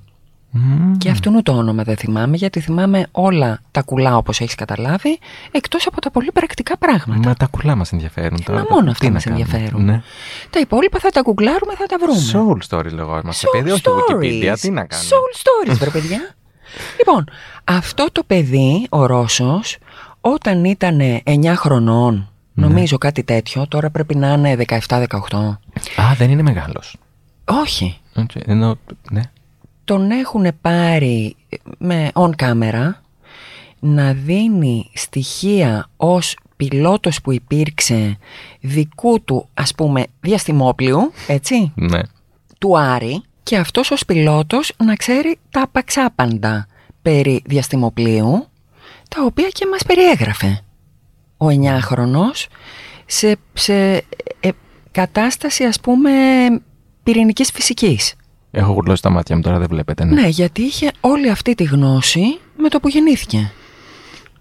Μμ. 0.55 0.97
Και 0.97 1.09
αυτού 1.09 1.41
το 1.43 1.51
όνομα 1.51 1.83
δεν 1.83 1.95
θυμάμαι 1.97 2.37
γιατί 2.37 2.59
θυμάμαι 2.59 3.07
όλα 3.11 3.61
τα 3.71 3.81
κουλά 3.81 4.17
όπως 4.17 4.39
έχεις 4.39 4.55
καταλάβει 4.55 5.19
εκτός 5.51 5.87
από 5.87 6.01
τα 6.01 6.11
πολύ 6.11 6.31
πρακτικά 6.31 6.77
πράγματα. 6.77 7.27
Μα 7.27 7.33
τα 7.35 7.45
κουλά 7.45 7.75
μας 7.75 7.91
ενδιαφέρουν 7.91 8.43
τώρα. 8.43 8.59
Μα 8.59 8.65
μόνο 8.69 8.83
Τι 8.85 8.91
αυτά 8.91 9.05
να 9.05 9.11
μας 9.11 9.23
κάνουμε. 9.23 9.43
ενδιαφέρουν. 9.43 9.85
Ναι. 9.85 10.01
Τα 10.49 10.59
υπόλοιπα 10.59 10.99
θα 10.99 11.09
τα 11.09 11.21
γκουγκλάρουμε, 11.21 11.73
θα 11.75 11.85
τα 11.85 11.97
βρούμε. 11.99 12.21
Soul 12.33 12.77
stories 12.77 12.93
λεγόμαστε, 12.93 13.47
παιδί, 13.51 13.71
όχι 13.71 13.81
Wikipedia. 13.85 14.55
Τι 14.61 14.69
να 14.69 14.85
κάνουμε. 14.85 15.09
Soul 15.09 15.69
stories, 15.71 15.77
βρε 15.77 15.89
παιδιά. 15.89 16.35
λοιπόν, 16.97 17.25
αυτό 17.63 18.07
το 18.11 18.23
παιδί, 18.27 18.87
ο 18.89 19.05
Ρώσος, 19.05 19.77
όταν 20.21 20.65
ήταν 20.65 20.99
9 21.25 21.53
χρονών 21.55 22.27
Νομίζω 22.53 22.97
κάτι 22.97 23.23
τέτοιο. 23.23 23.67
Τώρα 23.67 23.89
πρέπει 23.89 24.15
να 24.15 24.33
είναι 24.33 24.55
17-18. 24.87 25.05
Α, 25.95 26.13
δεν 26.17 26.29
είναι 26.29 26.41
μεγάλος. 26.41 26.97
Όχι. 27.45 27.97
Okay. 28.15 28.41
Ενώ, 28.45 28.77
ναι. 29.11 29.21
Τον 29.85 30.11
έχουν 30.11 30.47
πάρει 30.61 31.35
με 31.77 32.11
on 32.13 32.29
camera 32.35 32.91
να 33.79 34.13
δίνει 34.13 34.89
στοιχεία 34.93 35.89
ως 35.97 36.37
πιλότος 36.55 37.21
που 37.21 37.31
υπήρξε 37.31 38.17
δικού 38.61 39.23
του 39.23 39.49
ας 39.53 39.75
πούμε 39.75 40.03
διαστημόπλιου, 40.21 41.11
έτσι, 41.27 41.71
Ναι. 41.75 41.99
του 42.59 42.79
Άρη 42.79 43.23
και 43.43 43.57
αυτός 43.57 43.91
ως 43.91 44.05
πιλότος 44.05 44.73
να 44.83 44.95
ξέρει 44.95 45.37
τα 45.49 45.61
απαξάπαντα 45.61 46.67
περί 47.01 47.41
διαστημοπλίου 47.45 48.47
τα 49.09 49.23
οποία 49.25 49.47
και 49.47 49.65
μας 49.71 49.83
περιέγραφε 49.83 50.61
ο 51.37 51.45
9χρονος 51.47 52.45
σε, 53.05 53.35
σε 53.53 53.73
ε, 54.39 54.49
κατάσταση 54.91 55.63
ας 55.63 55.79
πούμε 55.79 56.11
πυρηνικής 57.03 57.51
φυσικής. 57.51 58.15
Έχω 58.55 58.71
γουρλώσει 58.71 59.01
τα 59.01 59.09
μάτια 59.09 59.35
μου 59.35 59.41
τώρα, 59.41 59.57
δεν 59.59 59.67
βλέπετε. 59.69 60.03
Ναι. 60.05 60.21
Ναι, 60.21 60.27
γιατί 60.27 60.61
είχε 60.61 60.91
όλη 61.01 61.29
αυτή 61.29 61.55
τη 61.55 61.63
γνώση 61.63 62.21
με 62.57 62.69
το 62.69 62.79
που 62.79 62.87
γεννήθηκε. 62.89 63.51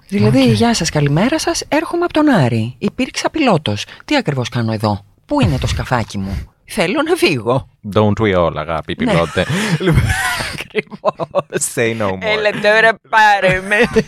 Δηλαδή, 0.08 0.38
Οκ. 0.40 0.46
γεια 0.48 0.74
σας, 0.74 0.90
καλημέρα 0.90 1.38
σας, 1.38 1.64
έρχομαι 1.68 2.04
από 2.04 2.12
τον 2.12 2.28
Άρη. 2.28 2.74
Υπήρξα 2.78 3.30
πιλότος. 3.30 3.84
Τι 4.04 4.16
ακριβώς 4.16 4.48
κάνω 4.48 4.72
εδώ; 4.72 5.04
Πού 5.26 5.40
είναι 5.40 5.58
το 5.58 5.66
σκαφάκι 5.66 6.18
μου; 6.18 6.46
Θέλω 6.64 7.02
να 7.08 7.14
φύγω. 7.16 7.68
Don't 7.94 8.20
we 8.22 8.36
all, 8.38 8.52
αγάπη, 8.56 8.96
Ναι. 8.98 9.10
πιλότε. 9.12 9.46
Λοιπόν, 10.74 11.26
Say 11.74 12.00
no 12.00 12.06
more. 12.10 12.60
τώρα 12.62 12.98
πάρε 13.10 13.60
με. 13.68 14.02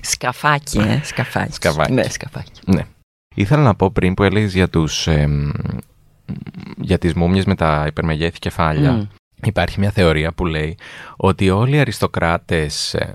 σκαφάκι, 0.00 0.78
ε, 0.78 1.00
σκαφάκι. 1.04 1.52
Σκαφάκι. 1.52 1.92
Ναι, 1.92 2.02
σκαφάκι. 2.08 2.50
Ναι. 2.66 2.82
Ήθελα 3.34 3.62
να 3.62 3.74
πω 3.74 3.90
πριν 3.90 4.14
που 4.14 4.22
έλεγες 4.22 4.54
για 4.54 4.68
τους... 4.68 5.08
εμ, 6.28 6.34
για 6.76 6.98
τις 6.98 7.14
μούμιες 7.14 7.44
με 7.44 7.54
τα 7.54 7.84
υπερμεγέθη 7.88 8.38
κεφάλια. 8.38 8.92
Μμ. 8.92 9.02
Υπάρχει 9.44 9.80
μια 9.80 9.90
θεωρία 9.90 10.32
που 10.32 10.46
λέει 10.46 10.78
ότι 11.16 11.50
όλοι 11.50 11.76
οι 11.76 11.80
αριστοκράτες 11.80 12.94
ε, 12.94 13.12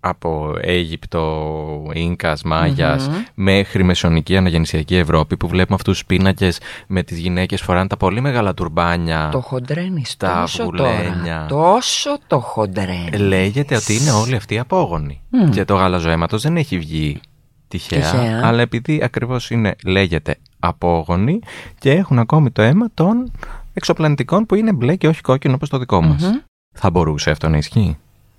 από 0.00 0.54
Αίγυπτο, 0.60 1.90
Ίνκας, 1.94 2.42
Μάγιας, 2.42 3.08
Μμμ. 3.08 3.14
μέχρι 3.34 3.82
Μεσονική 3.84 4.36
Αναγεννησιακή 4.36 4.96
Ευρώπη 4.96 5.36
που 5.36 5.48
βλέπουμε 5.48 5.74
αυτούς 5.74 5.92
τους 5.98 6.06
πίνακες 6.06 6.58
με 6.86 7.02
τις 7.02 7.18
γυναίκες 7.18 7.60
φοράνε 7.60 7.86
τα 7.88 7.96
πολύ 7.96 8.20
μεγάλα 8.20 8.54
τουρμπάνια. 8.54 9.28
Το 9.32 9.40
χοντρένεις 9.40 10.16
Τα 10.16 10.40
τόσο 10.40 10.64
βουλένια. 10.64 11.46
τώρα. 11.48 11.72
Τόσο 11.74 12.18
το 12.26 12.38
χοντρένεις. 12.40 13.20
Λέγεται 13.20 13.76
ότι 13.76 13.94
είναι 13.96 14.10
όλοι 14.10 14.34
αυτοί 14.36 14.58
απόγονοι. 14.58 15.20
Μμ. 15.30 15.50
Και 15.50 15.64
το 15.64 15.74
γαλαζοαίματος 15.74 16.42
δεν 16.42 16.56
έχει 16.56 16.78
βγει 16.78 17.20
τυχαία, 17.68 18.00
Τυχαία. 18.00 18.40
αλλά 18.44 18.60
επειδή 18.62 19.00
ακριβώς 19.02 19.50
είναι, 19.50 19.74
λέγεται 19.86 20.36
απόγονοι 20.62 21.38
και 21.78 21.90
έχουν 21.92 22.18
ακόμη 22.18 22.50
το 22.50 22.62
αίμα 22.62 22.86
των 22.94 23.32
εξωπλανητικών 23.74 24.46
που 24.46 24.54
είναι 24.54 24.72
μπλε 24.72 24.96
και 24.96 25.08
όχι 25.08 25.20
κόκκινο 25.20 25.54
όπως 25.54 25.68
το 25.68 25.78
δικό 25.78 26.02
μας. 26.02 26.22
Μμμ. 26.22 26.38
Θα 26.74 26.90
μπορούσε 26.90 27.30
αυτό 27.30 27.48
να 27.48 27.56
ισχύει; 27.56 27.96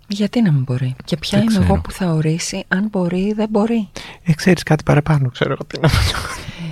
Γιατί 0.07 0.41
να 0.41 0.51
μην 0.51 0.63
μπορεί; 0.63 0.95
Και 1.05 1.17
ποια 1.17 1.37
Δεν 1.37 1.47
είμαι 1.47 1.57
ξέρω. 1.59 1.73
εγώ 1.73 1.81
που 1.81 1.91
θα 1.91 2.13
ορίσει 2.13 2.63
αν 2.67 2.87
μπορεί 2.91 3.19
ή 3.19 3.33
δεν 3.33 3.47
μπορεί; 3.49 3.89
Ε, 4.23 4.33
ξέρεις 4.33 4.63
κάτι 4.63 4.83
παραπάνω, 4.83 5.29
ξέρω 5.29 5.51
εγώ 5.51 5.63
τι 5.67 5.79
να 5.79 5.87
πω. 5.87 5.95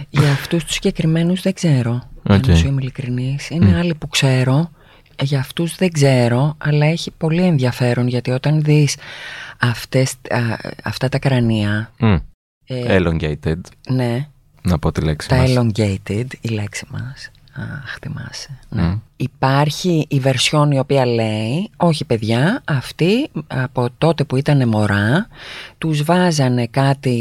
Για 0.10 0.32
αυτούς 0.32 0.64
τους 0.64 0.74
συγκεκριμένους 0.74 1.42
δεν 1.42 1.54
ξέρω. 1.54 2.02
Οκ. 2.24 2.32
Αν 2.32 2.56
σου 2.56 2.68
είμαι 2.68 2.82
ειλικρινής. 2.82 3.50
Είναι 3.50 3.66
Μμ. 3.66 3.76
άλλοι 3.76 3.96
που 3.96 4.08
ξέρω. 4.08 4.70
Για 5.22 5.40
αυτούς 5.40 5.76
δεν 5.76 5.92
ξέρω, 5.92 6.56
αλλά 6.58 6.86
έχει 6.86 7.12
πολύ 7.12 7.42
ενδιαφέρον 7.42 8.08
γιατί 8.08 8.32
όταν 8.32 8.62
δεις 8.62 8.98
αυτές, 9.60 10.14
α, 10.30 10.40
αυτά 10.84 11.10
τα 11.10 11.20
κρανία, 11.20 11.92
Μμ, 12.00 12.16
ε, 12.66 12.98
Elongated, 13.00 13.60
ναι, 13.90 14.28
να 14.62 14.80
πω 14.80 14.92
τη 14.92 15.02
λέξη 15.02 15.28
τα 15.28 15.36
μας. 15.36 15.52
elongated, 15.54 16.26
η 16.42 16.48
λέξη 16.50 16.86
μας. 16.90 17.32
Αχ, 17.54 17.98
θυμάσαι. 18.02 18.60
Ναι. 18.70 18.82
Μμ. 18.82 19.00
Υπάρχει 19.18 20.06
η 20.10 20.20
βερσιόν 20.20 20.72
η 20.72 20.80
οποία 20.80 21.06
λέει 21.06 21.70
«Όχι 21.78 22.06
παιδιά, 22.06 22.62
αυτοί 22.66 23.30
από 23.48 23.88
τότε 23.98 24.24
που 24.24 24.36
ήταν 24.36 24.68
μωρά 24.68 25.28
τους 25.78 26.04
βάζανε 26.04 26.68
κάτι 26.68 27.18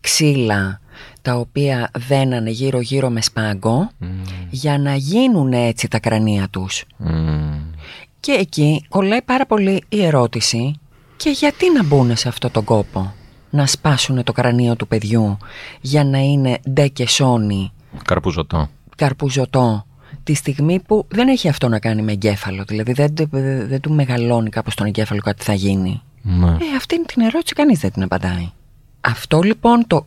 ξύλα 0.00 0.80
τα 1.22 1.34
οποία 1.34 1.90
δένανε 2.08 2.50
γύρω 2.50 2.80
γύρω 2.80 3.10
με 3.10 3.22
σπάγκο 3.22 3.90
Μμ, 3.98 4.06
για 4.50 4.78
να 4.78 4.94
γίνουν 4.94 5.52
έτσι 5.52 5.88
τα 5.88 5.98
κρανία 5.98 6.48
τους». 6.50 6.84
μμ. 6.96 7.52
Και 8.20 8.32
εκεί 8.32 8.84
κολλάει 8.88 9.22
πάρα 9.22 9.46
πολύ 9.46 9.82
η 9.88 10.04
ερώτηση 10.04 10.78
και 11.16 11.30
γιατί 11.30 11.72
να 11.72 11.84
μπουν 11.84 12.16
σε 12.16 12.28
αυτό 12.28 12.50
τον 12.50 12.64
κόπο; 12.64 13.14
Να 13.54 13.66
σπάσουν 13.66 14.22
το 14.22 14.32
κρανίο 14.32 14.76
του 14.76 14.88
παιδιού 14.88 15.36
για 15.80 16.04
να 16.04 16.18
είναι 16.18 16.58
ντε 16.70 16.88
και 16.88 17.08
σόνι 17.08 17.72
Καρπουζωτό. 18.04 18.68
καρπουζωτό 18.96 19.86
τη 20.24 20.34
στιγμή 20.34 20.80
που 20.80 21.06
δεν 21.08 21.28
έχει 21.28 21.48
αυτό 21.48 21.68
να 21.68 21.78
κάνει 21.78 22.02
με 22.02 22.12
εγκέφαλο. 22.12 22.64
Δηλαδή 22.66 22.92
δεν, 22.92 23.14
δεν, 23.14 23.28
δεν 23.68 23.80
του 23.80 23.92
μεγαλώνει 23.92 24.48
κάπως 24.48 24.74
τον 24.74 24.86
εγκέφαλο 24.86 25.20
κάτι 25.20 25.44
θα 25.44 25.52
γίνει. 25.52 26.02
Ναι. 26.22 26.48
Ε, 26.48 26.76
αυτή 26.76 26.94
είναι 26.94 27.04
την 27.04 27.22
ερώτηση 27.22 27.54
κανείς 27.54 27.78
δεν 27.78 27.92
την 27.92 28.02
απαντάει. 28.02 28.50
Αυτό 29.00 29.40
λοιπόν 29.40 29.84
το 29.86 30.06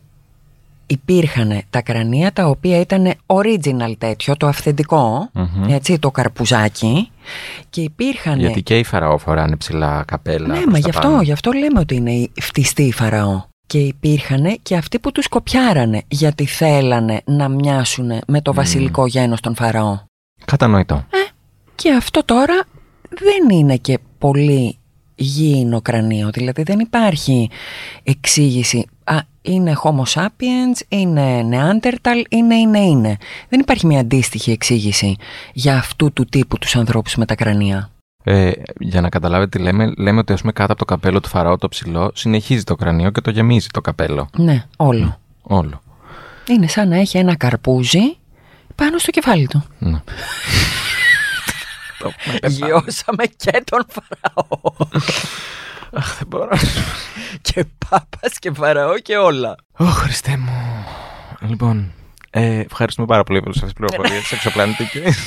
υπήρχαν 0.87 1.61
τα 1.69 1.81
κρανία 1.81 2.33
τα 2.33 2.47
οποία 2.47 2.79
ήταν 2.79 3.13
original 3.25 3.93
τέτοιο, 3.97 4.37
το 4.37 4.47
αυθεντικό, 4.47 5.29
Μμμ. 5.33 5.63
έτσι, 5.69 5.99
το 5.99 6.11
καρπουζάκι 6.11 7.11
και 7.69 7.81
υπήρχαν... 7.81 8.39
Γιατί 8.39 8.61
και 8.61 8.77
οι 8.79 8.83
φαραώ 8.83 9.17
φοράνε 9.17 9.55
ψηλά 9.55 10.03
καπέλα. 10.07 10.47
Ναι, 10.47 10.53
προς 10.53 10.65
μα 10.65 10.71
τα 10.71 10.79
γι' 10.79 10.89
αυτό, 10.89 11.07
πάνω. 11.07 11.21
γι' 11.21 11.31
αυτό 11.31 11.51
λέμε 11.51 11.79
ότι 11.79 11.95
είναι 11.95 12.11
οι 12.11 12.31
φτιστοί 12.41 12.91
φαραώ. 12.91 13.43
Και 13.67 13.77
υπήρχαν 13.77 14.57
και 14.61 14.75
αυτοί 14.75 14.99
που 14.99 15.11
τους 15.11 15.27
κοπιάρανε 15.27 16.01
γιατί 16.07 16.45
θέλανε 16.45 17.21
να 17.25 17.49
μοιάσουν 17.49 18.11
με 18.27 18.41
το 18.41 18.53
βασιλικό 18.53 19.07
γένος 19.07 19.39
των 19.39 19.55
φαραώ. 19.55 19.99
Κατανοητό. 20.45 21.05
Και 21.75 21.93
αυτό 21.93 22.23
τώρα 22.25 22.63
δεν 23.09 23.57
είναι 23.57 23.75
και 23.77 23.99
πολύ 24.17 24.77
γήινο 25.15 25.81
κρανίο, 25.81 26.29
δηλαδή 26.29 26.63
δεν 26.63 26.79
υπάρχει 26.79 27.49
εξήγηση. 28.03 28.85
Α, 29.07 29.19
είναι 29.41 29.75
Homo 29.83 30.03
sapiens, 30.13 30.81
είναι 30.87 31.45
Neanderthal, 31.51 32.23
είναι, 32.29 32.55
είναι, 32.55 32.79
είναι. 32.79 33.17
Δεν 33.49 33.59
υπάρχει 33.59 33.85
μια 33.85 33.99
αντίστοιχη 33.99 34.51
εξήγηση 34.51 35.15
για 35.53 35.77
αυτού 35.77 36.13
του 36.13 36.25
τύπου 36.25 36.57
τους 36.57 36.75
ανθρώπους 36.75 37.15
με 37.15 37.25
τα 37.25 37.35
κρανία. 37.35 37.89
Ε, 38.23 38.51
για 38.79 39.01
να 39.01 39.09
καταλάβετε 39.09 39.57
τι 39.57 39.63
λέμε, 39.63 39.93
λέμε 39.97 40.19
ότι 40.19 40.33
ας 40.33 40.39
πούμε 40.39 40.51
κάτω 40.51 40.71
από 40.71 40.85
το 40.85 40.93
καπέλο 40.93 41.19
του 41.19 41.29
φαραώ 41.29 41.57
το 41.57 41.67
ψηλό 41.67 42.11
συνεχίζει 42.13 42.63
το 42.63 42.75
κρανίο 42.75 43.09
και 43.09 43.21
το 43.21 43.29
γεμίζει 43.29 43.67
το 43.67 43.81
καπέλο. 43.81 44.29
Ναι, 44.37 44.65
όλο. 44.77 45.19
Όλο. 45.41 45.81
Είναι 46.47 46.67
σαν 46.67 46.87
να 46.87 46.97
έχει 46.97 47.17
ένα 47.17 47.35
καρπούζι 47.35 48.17
πάνω 48.75 48.97
στο 48.97 49.11
κεφάλι 49.11 49.47
του. 49.47 49.63
Ναι. 49.79 50.01
Το 51.99 52.11
έχουμε 52.17 52.37
πεθάνει. 52.39 52.71
Γιώσαμε 52.71 53.25
και 53.25 53.63
τον 53.65 53.85
Φαραώ. 53.89 54.71
Αχ, 55.93 56.17
δεν 56.17 56.27
μπορώ. 56.27 56.49
και 57.41 57.65
Πάπας 57.89 58.39
και 58.39 58.51
Φαραώ 58.51 58.99
και 58.99 59.17
όλα. 59.17 59.55
Ω, 59.77 59.85
Χριστέ 59.85 60.37
μου. 60.37 60.85
Λοιπόν, 61.47 61.91
ε, 62.29 62.59
ευχαριστούμε 62.59 63.07
πάρα 63.07 63.23
πολύ 63.23 63.39
για 63.39 63.47
όλες 63.47 63.63
αυτές 63.63 63.73
τις 63.73 63.87
πληροφορίες 63.87 64.31
εξωπλανητικές. 64.31 65.17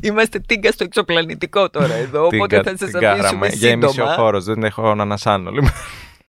Είμαστε 0.00 0.38
τίγκα 0.38 0.72
στο 0.72 0.84
εξωπλανητικό 0.84 1.70
τώρα 1.70 1.94
εδώ, 1.94 2.24
οπότε 2.24 2.60
Την 2.60 2.64
θα 2.70 2.76
σας 2.86 2.90
κα- 2.90 2.98
την 2.98 3.08
αφήσουμε 3.08 3.48
κάραμε. 3.48 3.48
Γέμισε 3.48 3.86
ο 3.88 3.90
σύντομα. 3.92 4.14
χώρος, 4.14 4.44
δεν 4.44 4.62
έχω 4.64 4.94
να 4.94 5.02
ανασάνω. 5.02 5.50
Λοιπόν. 5.50 5.70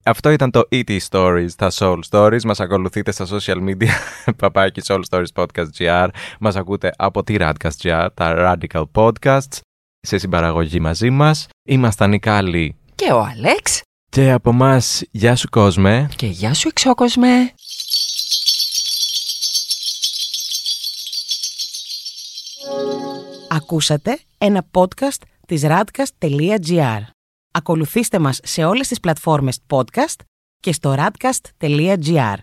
Αυτό 0.06 0.30
ήταν 0.30 0.52
το 0.52 0.62
ET 0.72 0.98
Stories, 1.10 1.48
τα 1.58 1.72
Soul 1.74 2.00
Stories. 2.10 2.42
Μας 2.44 2.60
ακολουθείτε 2.60 3.12
στα 3.12 3.26
social 3.30 3.58
media, 3.70 3.90
παπάκι 4.42 4.82
Soul 4.88 5.00
Stories 5.10 5.44
Podcast 5.44 5.68
GR. 5.78 6.08
Μας 6.40 6.56
ακούτε 6.56 6.92
από 6.98 7.24
τη 7.24 7.36
Radcast 7.40 7.78
GR, 7.84 8.08
τα 8.14 8.34
Radical 8.72 8.84
Podcasts, 8.94 9.58
σε 10.00 10.18
συμπαραγωγή 10.18 10.80
μαζί 10.80 11.10
μας. 11.10 11.48
Ήμασταν 11.70 12.14
οι 12.14 12.20
Κάλλοι 12.20 12.79
Και 13.00 13.12
ο 13.12 13.20
Αλέξ. 13.20 13.82
και 14.10 14.32
από 14.32 14.52
μας, 14.52 15.02
γεια 15.12 15.36
σου 15.36 15.50
κόσμε. 15.50 16.10
Και 16.16 16.26
γεια 16.26 16.54
σου 16.54 16.68
εξώκοσμε. 16.68 17.54
Ακούσατε 23.50 24.20
ένα 24.38 24.68
podcast 24.72 25.22
της 25.48 25.62
radcast.gr. 25.66 27.02
Ακολουθήστε 27.52 28.20
μας 28.20 28.40
σε 28.44 28.64
όλες 28.64 28.88
τις 28.88 29.00
πλατφόρμες 29.00 29.60
podcast 29.68 30.20
και 30.60 30.74
στο 30.74 30.96
radcast.gr. 30.98 32.36